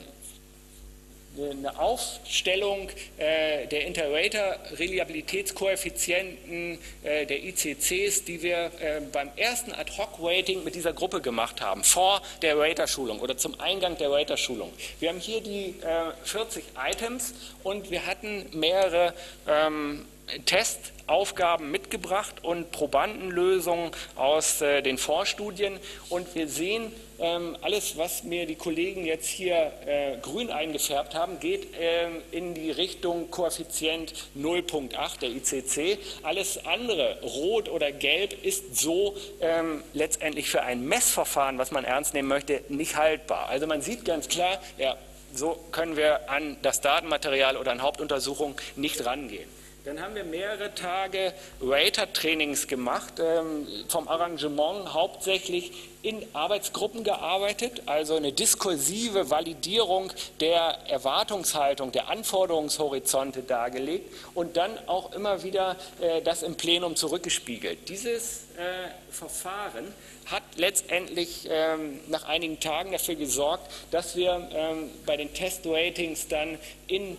eine 1.45 1.79
Aufstellung 1.79 2.89
äh, 3.17 3.65
der 3.67 3.87
Interrater-Reliabilitätskoeffizienten 3.87 6.77
äh, 7.03 7.25
der 7.25 7.43
ICCs, 7.43 8.25
die 8.25 8.41
wir 8.41 8.71
äh, 8.79 9.01
beim 9.11 9.29
ersten 9.35 9.73
Ad-Hoc-Rating 9.73 10.63
mit 10.63 10.75
dieser 10.75 10.93
Gruppe 10.93 11.19
gemacht 11.21 11.59
haben, 11.61 11.83
vor 11.83 12.21
der 12.41 12.57
Rater-Schulung 12.57 13.19
oder 13.19 13.37
zum 13.37 13.59
Eingang 13.59 13.97
der 13.97 14.09
Rater-Schulung. 14.11 14.71
Wir 14.99 15.09
haben 15.09 15.19
hier 15.19 15.41
die 15.41 15.75
40 16.23 16.63
Items 16.77 17.33
und 17.63 17.91
wir 17.91 18.05
hatten 18.05 18.45
mehrere 18.53 19.13
ähm, 19.47 20.05
Testaufgaben 20.45 21.71
mitgebracht 21.71 22.43
und 22.43 22.71
Probandenlösungen 22.71 23.91
aus 24.15 24.61
äh, 24.61 24.81
den 24.81 24.97
Vorstudien. 24.97 25.79
Und 26.09 26.35
wir 26.35 26.47
sehen, 26.47 26.91
ähm, 27.19 27.57
alles, 27.61 27.97
was 27.97 28.23
mir 28.23 28.45
die 28.45 28.55
Kollegen 28.55 29.05
jetzt 29.05 29.27
hier 29.27 29.71
äh, 29.85 30.17
grün 30.21 30.49
eingefärbt 30.49 31.15
haben, 31.15 31.39
geht 31.39 31.67
ähm, 31.79 32.21
in 32.31 32.53
die 32.53 32.71
Richtung 32.71 33.29
Koeffizient 33.29 34.13
0.8 34.37 35.19
der 35.19 35.29
ICC. 35.29 35.99
Alles 36.23 36.65
andere, 36.65 37.19
rot 37.21 37.67
oder 37.67 37.91
gelb, 37.91 38.45
ist 38.45 38.79
so 38.79 39.17
ähm, 39.41 39.83
letztendlich 39.93 40.49
für 40.49 40.61
ein 40.61 40.85
Messverfahren, 40.85 41.57
was 41.57 41.71
man 41.71 41.83
ernst 41.83 42.13
nehmen 42.13 42.29
möchte, 42.29 42.63
nicht 42.69 42.95
haltbar. 42.95 43.49
Also 43.49 43.67
man 43.67 43.81
sieht 43.81 44.05
ganz 44.05 44.29
klar, 44.29 44.61
ja, 44.77 44.95
so 45.33 45.59
können 45.71 45.97
wir 45.97 46.29
an 46.29 46.57
das 46.61 46.81
Datenmaterial 46.81 47.57
oder 47.57 47.71
an 47.71 47.81
Hauptuntersuchungen 47.81 48.55
nicht 48.75 49.05
rangehen. 49.05 49.58
Dann 49.85 50.01
haben 50.01 50.13
wir 50.13 50.25
mehrere 50.25 50.75
Tage 50.75 51.33
Rater-Trainings 51.61 52.67
gemacht, 52.67 53.13
ähm, 53.19 53.65
vom 53.87 54.09
Arrangement 54.09 54.93
hauptsächlich 54.93 55.71
in 56.01 56.25
Arbeitsgruppen 56.33 57.05
gearbeitet, 57.05 57.83
also 57.85 58.15
eine 58.15 58.33
diskursive 58.33 59.29
Validierung 59.29 60.11
der 60.41 60.79
Erwartungshaltung, 60.87 61.93
der 61.93 62.09
Anforderungshorizonte 62.09 63.41
dargelegt 63.43 64.13
und 64.33 64.57
dann 64.57 64.71
auch 64.87 65.13
immer 65.13 65.43
wieder 65.43 65.77
äh, 66.01 66.21
das 66.21 66.43
im 66.43 66.55
Plenum 66.55 66.97
zurückgespiegelt. 66.97 67.87
Dieses 67.87 68.47
äh, 68.57 69.11
Verfahren 69.11 69.93
hat 70.25 70.43
letztendlich 70.57 71.47
ähm, 71.49 72.01
nach 72.07 72.27
einigen 72.27 72.59
Tagen 72.59 72.91
dafür 72.91 73.15
gesorgt, 73.15 73.71
dass 73.91 74.17
wir 74.17 74.49
ähm, 74.53 74.89
bei 75.05 75.15
den 75.15 75.33
Testratings 75.33 76.27
dann 76.27 76.59
in 76.87 77.17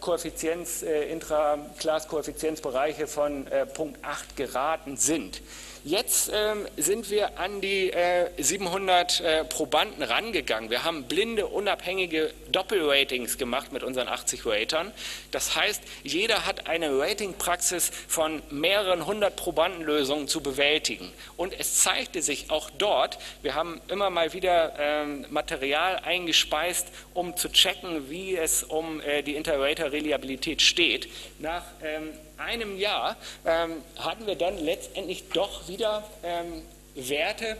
Koeffizienz, 0.00 0.82
äh, 0.82 1.10
Intra-Class-Koeffizienzbereiche 1.10 3.06
von 3.06 3.46
äh, 3.48 3.66
Punkt 3.66 4.04
8 4.04 4.36
geraten 4.36 4.96
sind. 4.96 5.42
Jetzt 5.84 6.30
ähm, 6.32 6.68
sind 6.76 7.10
wir 7.10 7.40
an 7.40 7.60
die 7.60 7.90
äh, 7.90 8.30
700 8.38 9.20
äh, 9.20 9.44
Probanden 9.44 10.04
rangegangen. 10.04 10.70
Wir 10.70 10.84
haben 10.84 11.08
blinde, 11.08 11.48
unabhängige 11.48 12.32
Doppelratings 12.52 13.36
gemacht 13.36 13.72
mit 13.72 13.82
unseren 13.82 14.06
80 14.06 14.46
Ratern. 14.46 14.92
Das 15.32 15.56
heißt, 15.56 15.82
jeder 16.04 16.46
hat 16.46 16.68
eine 16.68 16.96
Ratingpraxis 17.00 17.90
von 18.06 18.42
mehreren 18.48 19.06
hundert 19.06 19.34
Probandenlösungen 19.34 20.28
zu 20.28 20.40
bewältigen. 20.40 21.10
Und 21.36 21.58
es 21.58 21.80
zeigte 21.80 22.22
sich 22.22 22.48
auch 22.52 22.70
dort, 22.70 23.18
wir 23.42 23.56
haben 23.56 23.80
immer 23.88 24.08
mal 24.08 24.32
wieder 24.34 24.74
ähm, 24.78 25.26
Material 25.30 25.96
eingespeist, 25.96 26.86
um 27.12 27.36
zu 27.36 27.50
checken, 27.50 28.08
wie 28.08 28.36
es 28.36 28.62
um 28.62 29.00
äh, 29.00 29.22
die 29.22 29.34
Interrater-Reliabilität 29.34 30.62
steht. 30.62 31.08
Nach 31.40 31.64
ähm, 31.82 32.10
einem 32.38 32.78
Jahr 32.78 33.16
ähm, 33.44 33.82
hatten 33.98 34.26
wir 34.26 34.36
dann 34.36 34.58
letztendlich 34.58 35.28
doch 35.30 35.68
wieder 35.68 36.04
ähm, 36.22 36.62
Werte, 36.94 37.56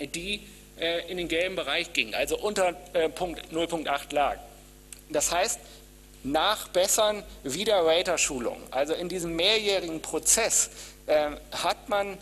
die 0.00 0.40
äh, 0.78 1.10
in 1.10 1.16
den 1.16 1.28
gelben 1.28 1.56
Bereich 1.56 1.92
gingen, 1.92 2.14
also 2.14 2.38
unter 2.38 2.74
äh, 2.92 3.08
0.8 3.08 4.14
lag. 4.14 4.38
Das 5.10 5.32
heißt, 5.32 5.60
nachbessern, 6.22 7.22
wieder 7.42 7.84
Rater-Schulung. 7.84 8.58
Also 8.70 8.94
in 8.94 9.08
diesem 9.08 9.36
mehrjährigen 9.36 10.02
Prozess 10.02 10.70
äh, 11.06 11.30
hat 11.52 11.88
man 11.88 12.18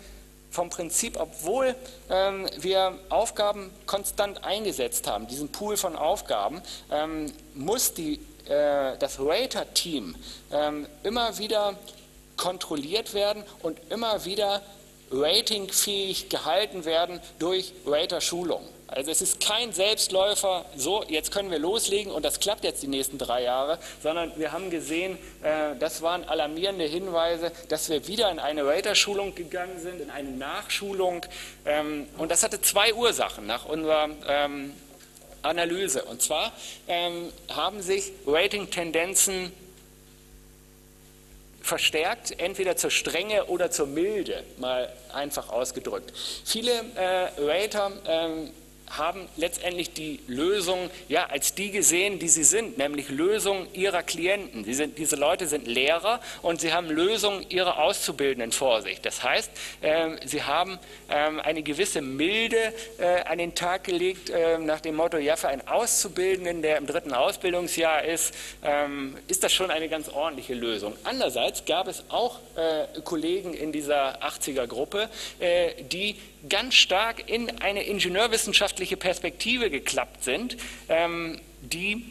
vom 0.50 0.70
Prinzip, 0.70 1.18
obwohl 1.20 1.74
ähm, 2.10 2.48
wir 2.58 2.98
Aufgaben 3.10 3.70
konstant 3.86 4.44
eingesetzt 4.44 5.06
haben, 5.06 5.26
diesen 5.26 5.50
Pool 5.50 5.76
von 5.76 5.94
Aufgaben, 5.94 6.62
ähm, 6.90 7.32
muss 7.54 7.92
die, 7.94 8.20
das 8.48 9.18
Rater-Team 9.20 10.14
ähm, 10.52 10.86
immer 11.02 11.38
wieder 11.38 11.74
kontrolliert 12.36 13.12
werden 13.12 13.44
und 13.62 13.78
immer 13.90 14.24
wieder 14.24 14.62
ratingfähig 15.10 16.28
gehalten 16.28 16.84
werden 16.84 17.20
durch 17.38 17.72
Rater-Schulung. 17.86 18.62
Also 18.86 19.10
es 19.10 19.20
ist 19.20 19.40
kein 19.40 19.74
Selbstläufer, 19.74 20.64
so 20.74 21.04
jetzt 21.08 21.30
können 21.30 21.50
wir 21.50 21.58
loslegen 21.58 22.10
und 22.10 22.24
das 22.24 22.40
klappt 22.40 22.64
jetzt 22.64 22.82
die 22.82 22.86
nächsten 22.86 23.18
drei 23.18 23.42
Jahre, 23.42 23.78
sondern 24.02 24.32
wir 24.36 24.50
haben 24.50 24.70
gesehen, 24.70 25.18
äh, 25.42 25.76
das 25.78 26.00
waren 26.00 26.24
alarmierende 26.24 26.86
Hinweise, 26.86 27.52
dass 27.68 27.90
wir 27.90 28.06
wieder 28.06 28.30
in 28.30 28.38
eine 28.38 28.64
Rater-Schulung 28.64 29.34
gegangen 29.34 29.78
sind, 29.78 30.00
in 30.00 30.10
eine 30.10 30.30
Nachschulung 30.30 31.26
ähm, 31.66 32.08
und 32.16 32.30
das 32.30 32.42
hatte 32.42 32.62
zwei 32.62 32.94
Ursachen 32.94 33.46
nach 33.46 33.66
unserer 33.66 34.08
ähm, 34.26 34.72
Analyse. 35.42 36.04
Und 36.04 36.22
zwar 36.22 36.52
ähm, 36.86 37.32
haben 37.48 37.82
sich 37.82 38.12
Rating-Tendenzen 38.26 39.52
verstärkt, 41.62 42.38
entweder 42.40 42.76
zur 42.76 42.90
Strenge 42.90 43.46
oder 43.46 43.70
zur 43.70 43.86
Milde, 43.86 44.42
mal 44.58 44.90
einfach 45.12 45.50
ausgedrückt. 45.50 46.12
Viele 46.44 46.72
äh, 46.94 47.28
Rater 47.38 47.92
ähm, 48.06 48.50
haben 48.90 49.28
letztendlich 49.36 49.92
die 49.92 50.20
Lösung 50.26 50.90
ja, 51.08 51.26
als 51.26 51.54
die 51.54 51.70
gesehen, 51.70 52.18
die 52.18 52.28
sie 52.28 52.44
sind, 52.44 52.78
nämlich 52.78 53.08
Lösung 53.08 53.66
ihrer 53.72 54.02
Klienten. 54.02 54.64
Sind, 54.72 54.98
diese 54.98 55.16
Leute 55.16 55.46
sind 55.46 55.66
Lehrer 55.66 56.20
und 56.42 56.60
sie 56.60 56.72
haben 56.72 56.90
Lösungen 56.90 57.44
ihrer 57.50 57.78
Auszubildenden 57.78 58.52
vor 58.52 58.82
sich. 58.82 59.00
Das 59.00 59.22
heißt, 59.22 59.50
äh, 59.80 60.10
sie 60.26 60.42
haben 60.42 60.78
äh, 61.08 61.14
eine 61.14 61.62
gewisse 61.62 62.02
Milde 62.02 62.72
äh, 62.98 63.22
an 63.22 63.38
den 63.38 63.54
Tag 63.54 63.84
gelegt, 63.84 64.30
ähm, 64.34 64.66
nach 64.66 64.80
dem 64.80 64.96
Motto, 64.96 65.18
ja, 65.18 65.36
für 65.36 65.48
einen 65.48 65.66
Auszubildenden, 65.66 66.62
der 66.62 66.78
im 66.78 66.86
dritten 66.86 67.12
Ausbildungsjahr 67.12 68.04
ist, 68.04 68.34
ähm, 68.64 69.16
ist 69.28 69.44
das 69.44 69.52
schon 69.52 69.70
eine 69.70 69.88
ganz 69.88 70.08
ordentliche 70.08 70.54
Lösung. 70.54 70.94
Andererseits 71.04 71.64
gab 71.64 71.88
es 71.88 72.04
auch 72.08 72.38
äh, 72.56 73.00
Kollegen 73.02 73.54
in 73.54 73.72
dieser 73.72 74.22
80er-Gruppe, 74.22 75.08
äh, 75.38 75.82
die 75.82 76.16
ganz 76.48 76.74
stark 76.74 77.28
in 77.28 77.60
eine 77.60 77.84
ingenieurwissenschaftliche 77.84 78.96
Perspektive 78.96 79.70
geklappt 79.70 80.24
sind, 80.24 80.56
ähm, 80.88 81.40
die 81.62 82.04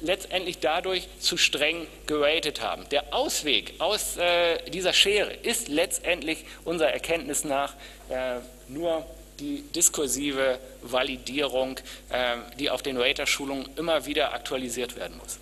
letztendlich 0.00 0.58
dadurch 0.58 1.08
zu 1.18 1.36
streng 1.36 1.86
geratet 2.06 2.60
haben. 2.60 2.88
Der 2.90 3.14
Ausweg 3.14 3.74
aus 3.78 4.16
äh, 4.16 4.70
dieser 4.70 4.92
Schere 4.92 5.32
ist 5.32 5.68
letztendlich 5.68 6.44
unserer 6.64 6.92
Erkenntnis 6.92 7.44
nach 7.44 7.74
äh, 8.08 8.36
nur 8.68 9.04
die 9.40 9.62
diskursive 9.74 10.58
Validierung, 10.82 11.78
äh, 12.10 12.36
die 12.58 12.70
auf 12.70 12.82
den 12.82 12.96
Rater-Schulungen 12.96 13.68
immer 13.76 14.06
wieder 14.06 14.32
aktualisiert 14.32 14.96
werden 14.96 15.16
muss. 15.18 15.38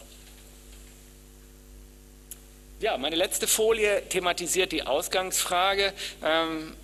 Ja, 2.80 2.98
meine 2.98 3.16
letzte 3.16 3.46
Folie 3.46 4.02
thematisiert 4.08 4.70
die 4.72 4.82
Ausgangsfrage. 4.82 5.94
Ähm, 6.22 6.74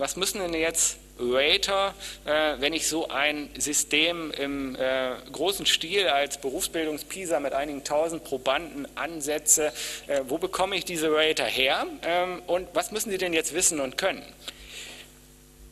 was 0.00 0.16
müssen 0.16 0.40
denn 0.40 0.54
jetzt 0.54 0.96
Rater, 1.18 1.94
äh, 2.24 2.54
wenn 2.58 2.72
ich 2.72 2.88
so 2.88 3.08
ein 3.08 3.50
System 3.58 4.30
im 4.30 4.74
äh, 4.76 5.16
großen 5.30 5.66
Stil 5.66 6.08
als 6.08 6.38
Berufsbildungspisa 6.38 7.40
mit 7.40 7.52
einigen 7.52 7.84
tausend 7.84 8.24
Probanden 8.24 8.88
ansetze, 8.94 9.72
äh, 10.06 10.22
wo 10.26 10.38
bekomme 10.38 10.76
ich 10.76 10.86
diese 10.86 11.12
Rater 11.12 11.44
her 11.44 11.86
ähm, 12.02 12.40
und 12.46 12.68
was 12.72 12.90
müssen 12.90 13.10
sie 13.10 13.18
denn 13.18 13.34
jetzt 13.34 13.52
wissen 13.52 13.80
und 13.80 13.98
können? 13.98 14.24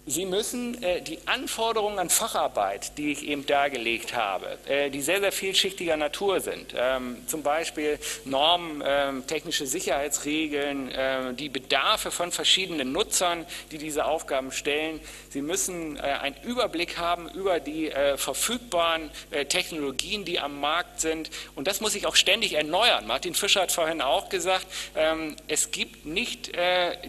Sie 0.09 0.25
müssen 0.25 0.83
äh, 0.83 1.03
die 1.03 1.19
Anforderungen 1.27 1.99
an 1.99 2.09
Facharbeit, 2.09 2.97
die 2.97 3.13
ich 3.13 3.29
eben 3.29 3.45
dargelegt 3.45 4.17
habe, 4.17 4.57
äh, 4.67 4.89
die 4.89 5.03
sehr, 5.03 5.21
sehr 5.21 5.33
vielschichtiger 5.33 5.99
Natur 5.99 6.41
sind, 6.41 6.73
ähm, 6.75 7.19
zum 7.27 7.43
Beispiel 7.43 7.99
Normen, 8.25 8.83
ähm, 8.87 9.27
technische 9.27 9.67
Sicherheitsregeln, 9.67 10.91
äh, 10.91 11.35
die 11.35 11.51
Bedarfe 11.51 12.11
von 12.11 12.33
verschiedenen 12.33 12.91
Nutzern, 12.91 13.45
die 13.71 13.77
diese 13.77 14.07
Aufgaben 14.07 14.51
stellen. 14.51 14.99
Sie 15.29 15.43
müssen 15.43 15.99
äh, 15.99 16.01
einen 16.01 16.37
Überblick 16.43 16.97
haben 16.97 17.29
über 17.29 17.61
die 17.61 17.91
äh, 17.91 18.17
verfügbaren 18.17 19.11
äh, 19.31 19.45
Technologien, 19.45 20.25
die 20.25 20.39
am 20.39 20.59
Markt 20.59 21.01
sind. 21.01 21.29
Und 21.55 21.67
das 21.67 21.83
muss 21.83 21.93
sich 21.93 22.07
auch 22.07 22.17
ständig 22.17 22.55
erneuern. 22.55 23.07
Martin 23.07 23.35
Fischer 23.35 23.61
hat 23.61 23.73
vorhin 23.73 24.01
auch 24.01 24.31
gesagt, 24.31 24.67
ähm, 24.97 25.37
es 25.49 25.71
gibt 25.71 26.07
nicht 26.07 26.53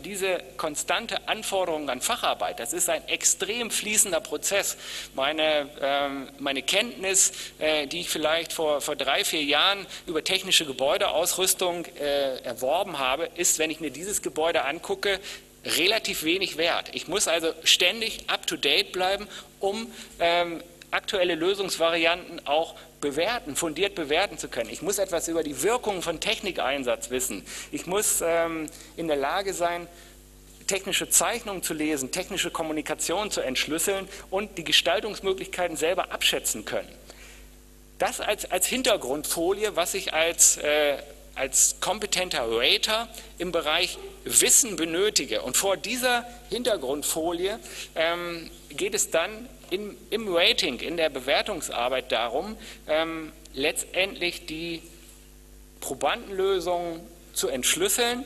diese 0.04 0.42
konstante 0.58 1.28
Anforderung 1.28 1.90
an 1.90 2.02
Facharbeit. 2.02 2.60
Das 2.60 2.74
ist 2.74 2.89
ist 2.90 2.96
ein 2.96 3.08
extrem 3.08 3.72
fließender 3.72 4.20
Prozess. 4.20 4.78
Meine, 5.14 5.70
ähm, 5.82 6.28
meine 6.40 6.64
Kenntnis, 6.64 7.32
äh, 7.60 7.88
die 7.88 8.02
ich 8.02 8.10
vielleicht 8.10 8.52
vor, 8.52 8.82
vor 8.82 8.96
drei, 8.96 9.24
vier 9.24 9.44
Jahren 9.44 9.86
über 10.08 10.24
technische 10.24 10.66
Gebäudeausrüstung 10.66 11.86
äh, 11.86 12.40
erworben 12.40 12.98
habe, 13.00 13.30
ist, 13.36 13.60
wenn 13.60 13.70
ich 13.70 13.80
mir 13.80 13.92
dieses 13.92 14.22
Gebäude 14.22 14.66
angucke, 14.66 15.20
relativ 15.66 16.24
wenig 16.24 16.58
wert. 16.58 16.90
Ich 16.94 17.08
muss 17.08 17.28
also 17.28 17.54
ständig 17.64 18.24
up-to-date 18.28 18.92
bleiben, 18.92 19.28
um 19.60 19.92
ähm, 20.20 20.64
aktuelle 20.90 21.36
Lösungsvarianten 21.36 22.48
auch 22.48 22.76
bewerten, 23.02 23.56
fundiert 23.56 23.94
bewerten 23.96 24.38
zu 24.38 24.48
können. 24.48 24.70
Ich 24.70 24.82
muss 24.82 24.98
etwas 24.98 25.28
über 25.28 25.44
die 25.44 25.62
Wirkung 25.62 26.02
von 26.02 26.20
Technikeinsatz 26.20 27.12
wissen. 27.12 27.46
Ich 27.72 27.86
muss 27.86 28.22
ähm, 28.26 28.68
in 28.98 29.08
der 29.08 29.18
Lage 29.18 29.54
sein, 29.54 29.88
technische 30.70 31.10
Zeichnungen 31.10 31.64
zu 31.64 31.74
lesen, 31.74 32.12
technische 32.12 32.52
Kommunikation 32.52 33.32
zu 33.32 33.42
entschlüsseln 33.42 34.08
und 34.30 34.58
die 34.60 34.64
Gestaltungsmöglichkeiten 34.64 35.76
selber 35.76 36.12
abschätzen 36.12 36.64
können. 36.64 36.88
Das 37.98 38.22
als, 38.22 38.50
als 38.50 38.68
Hintergrundfolie, 38.68 39.76
was 39.76 39.96
ich 39.96 40.14
als, 40.14 40.58
äh, 40.58 40.98
als 41.34 41.78
kompetenter 41.82 42.46
Rater 42.48 43.10
im 43.40 43.52
Bereich 43.52 43.98
Wissen 44.24 44.76
benötige. 44.76 45.42
Und 45.42 45.58
vor 45.58 45.76
dieser 45.76 46.24
Hintergrundfolie 46.50 47.60
ähm, 47.96 48.52
geht 48.70 48.94
es 48.94 49.10
dann 49.10 49.50
in, 49.72 49.98
im 50.12 50.34
Rating, 50.34 50.80
in 50.80 50.98
der 50.98 51.10
Bewertungsarbeit 51.10 52.12
darum, 52.12 52.56
ähm, 52.88 53.32
letztendlich 53.54 54.46
die 54.46 54.84
Probandenlösungen 55.82 57.02
zu 57.34 57.48
entschlüsseln, 57.48 58.24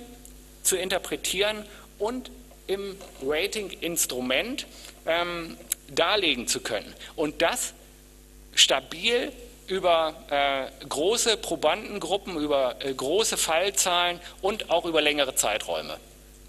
zu 0.64 0.76
interpretieren 0.76 1.66
und 2.04 2.32
im 2.68 2.96
Rating-Instrument 3.26 4.68
ähm, 5.06 5.58
darlegen 5.90 6.48
zu 6.48 6.60
können. 6.60 6.94
Und 7.16 7.42
das 7.42 7.74
stabil 8.56 9.32
über 9.68 10.14
äh, 10.30 10.86
große 10.86 11.38
Probandengruppen, 11.38 12.38
über 12.38 12.76
äh, 12.80 12.94
große 12.94 13.38
Fallzahlen 13.38 14.20
und 14.42 14.70
auch 14.70 14.86
über 14.86 15.02
längere 15.02 15.36
Zeiträume. 15.36 15.98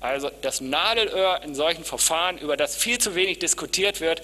Also 0.01 0.31
das 0.43 0.61
Nadelöhr 0.61 1.41
in 1.45 1.55
solchen 1.55 1.85
Verfahren, 1.85 2.39
über 2.39 2.57
das 2.57 2.77
viel 2.77 2.99
zu 2.99 3.15
wenig 3.15 3.39
diskutiert 3.39 4.01
wird, 4.01 4.23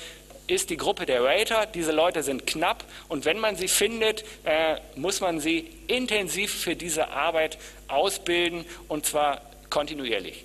ist 0.49 0.69
die 0.69 0.77
Gruppe 0.77 1.07
der 1.07 1.23
Rater. 1.23 1.67
Diese 1.67 1.93
Leute 1.93 2.25
sind 2.25 2.47
knapp 2.47 2.85
und 3.09 3.25
wenn 3.25 3.39
man 3.39 3.55
sie 3.55 3.69
findet, 3.69 4.25
äh, 4.45 4.77
muss 4.97 5.21
man 5.21 5.39
sie 5.39 5.71
intensiv 5.87 6.53
für 6.53 6.75
diese 6.75 7.09
Arbeit 7.09 7.57
ausbilden 7.87 8.65
und 8.89 9.07
zwar 9.07 9.43
kontinuierlich. 9.71 10.45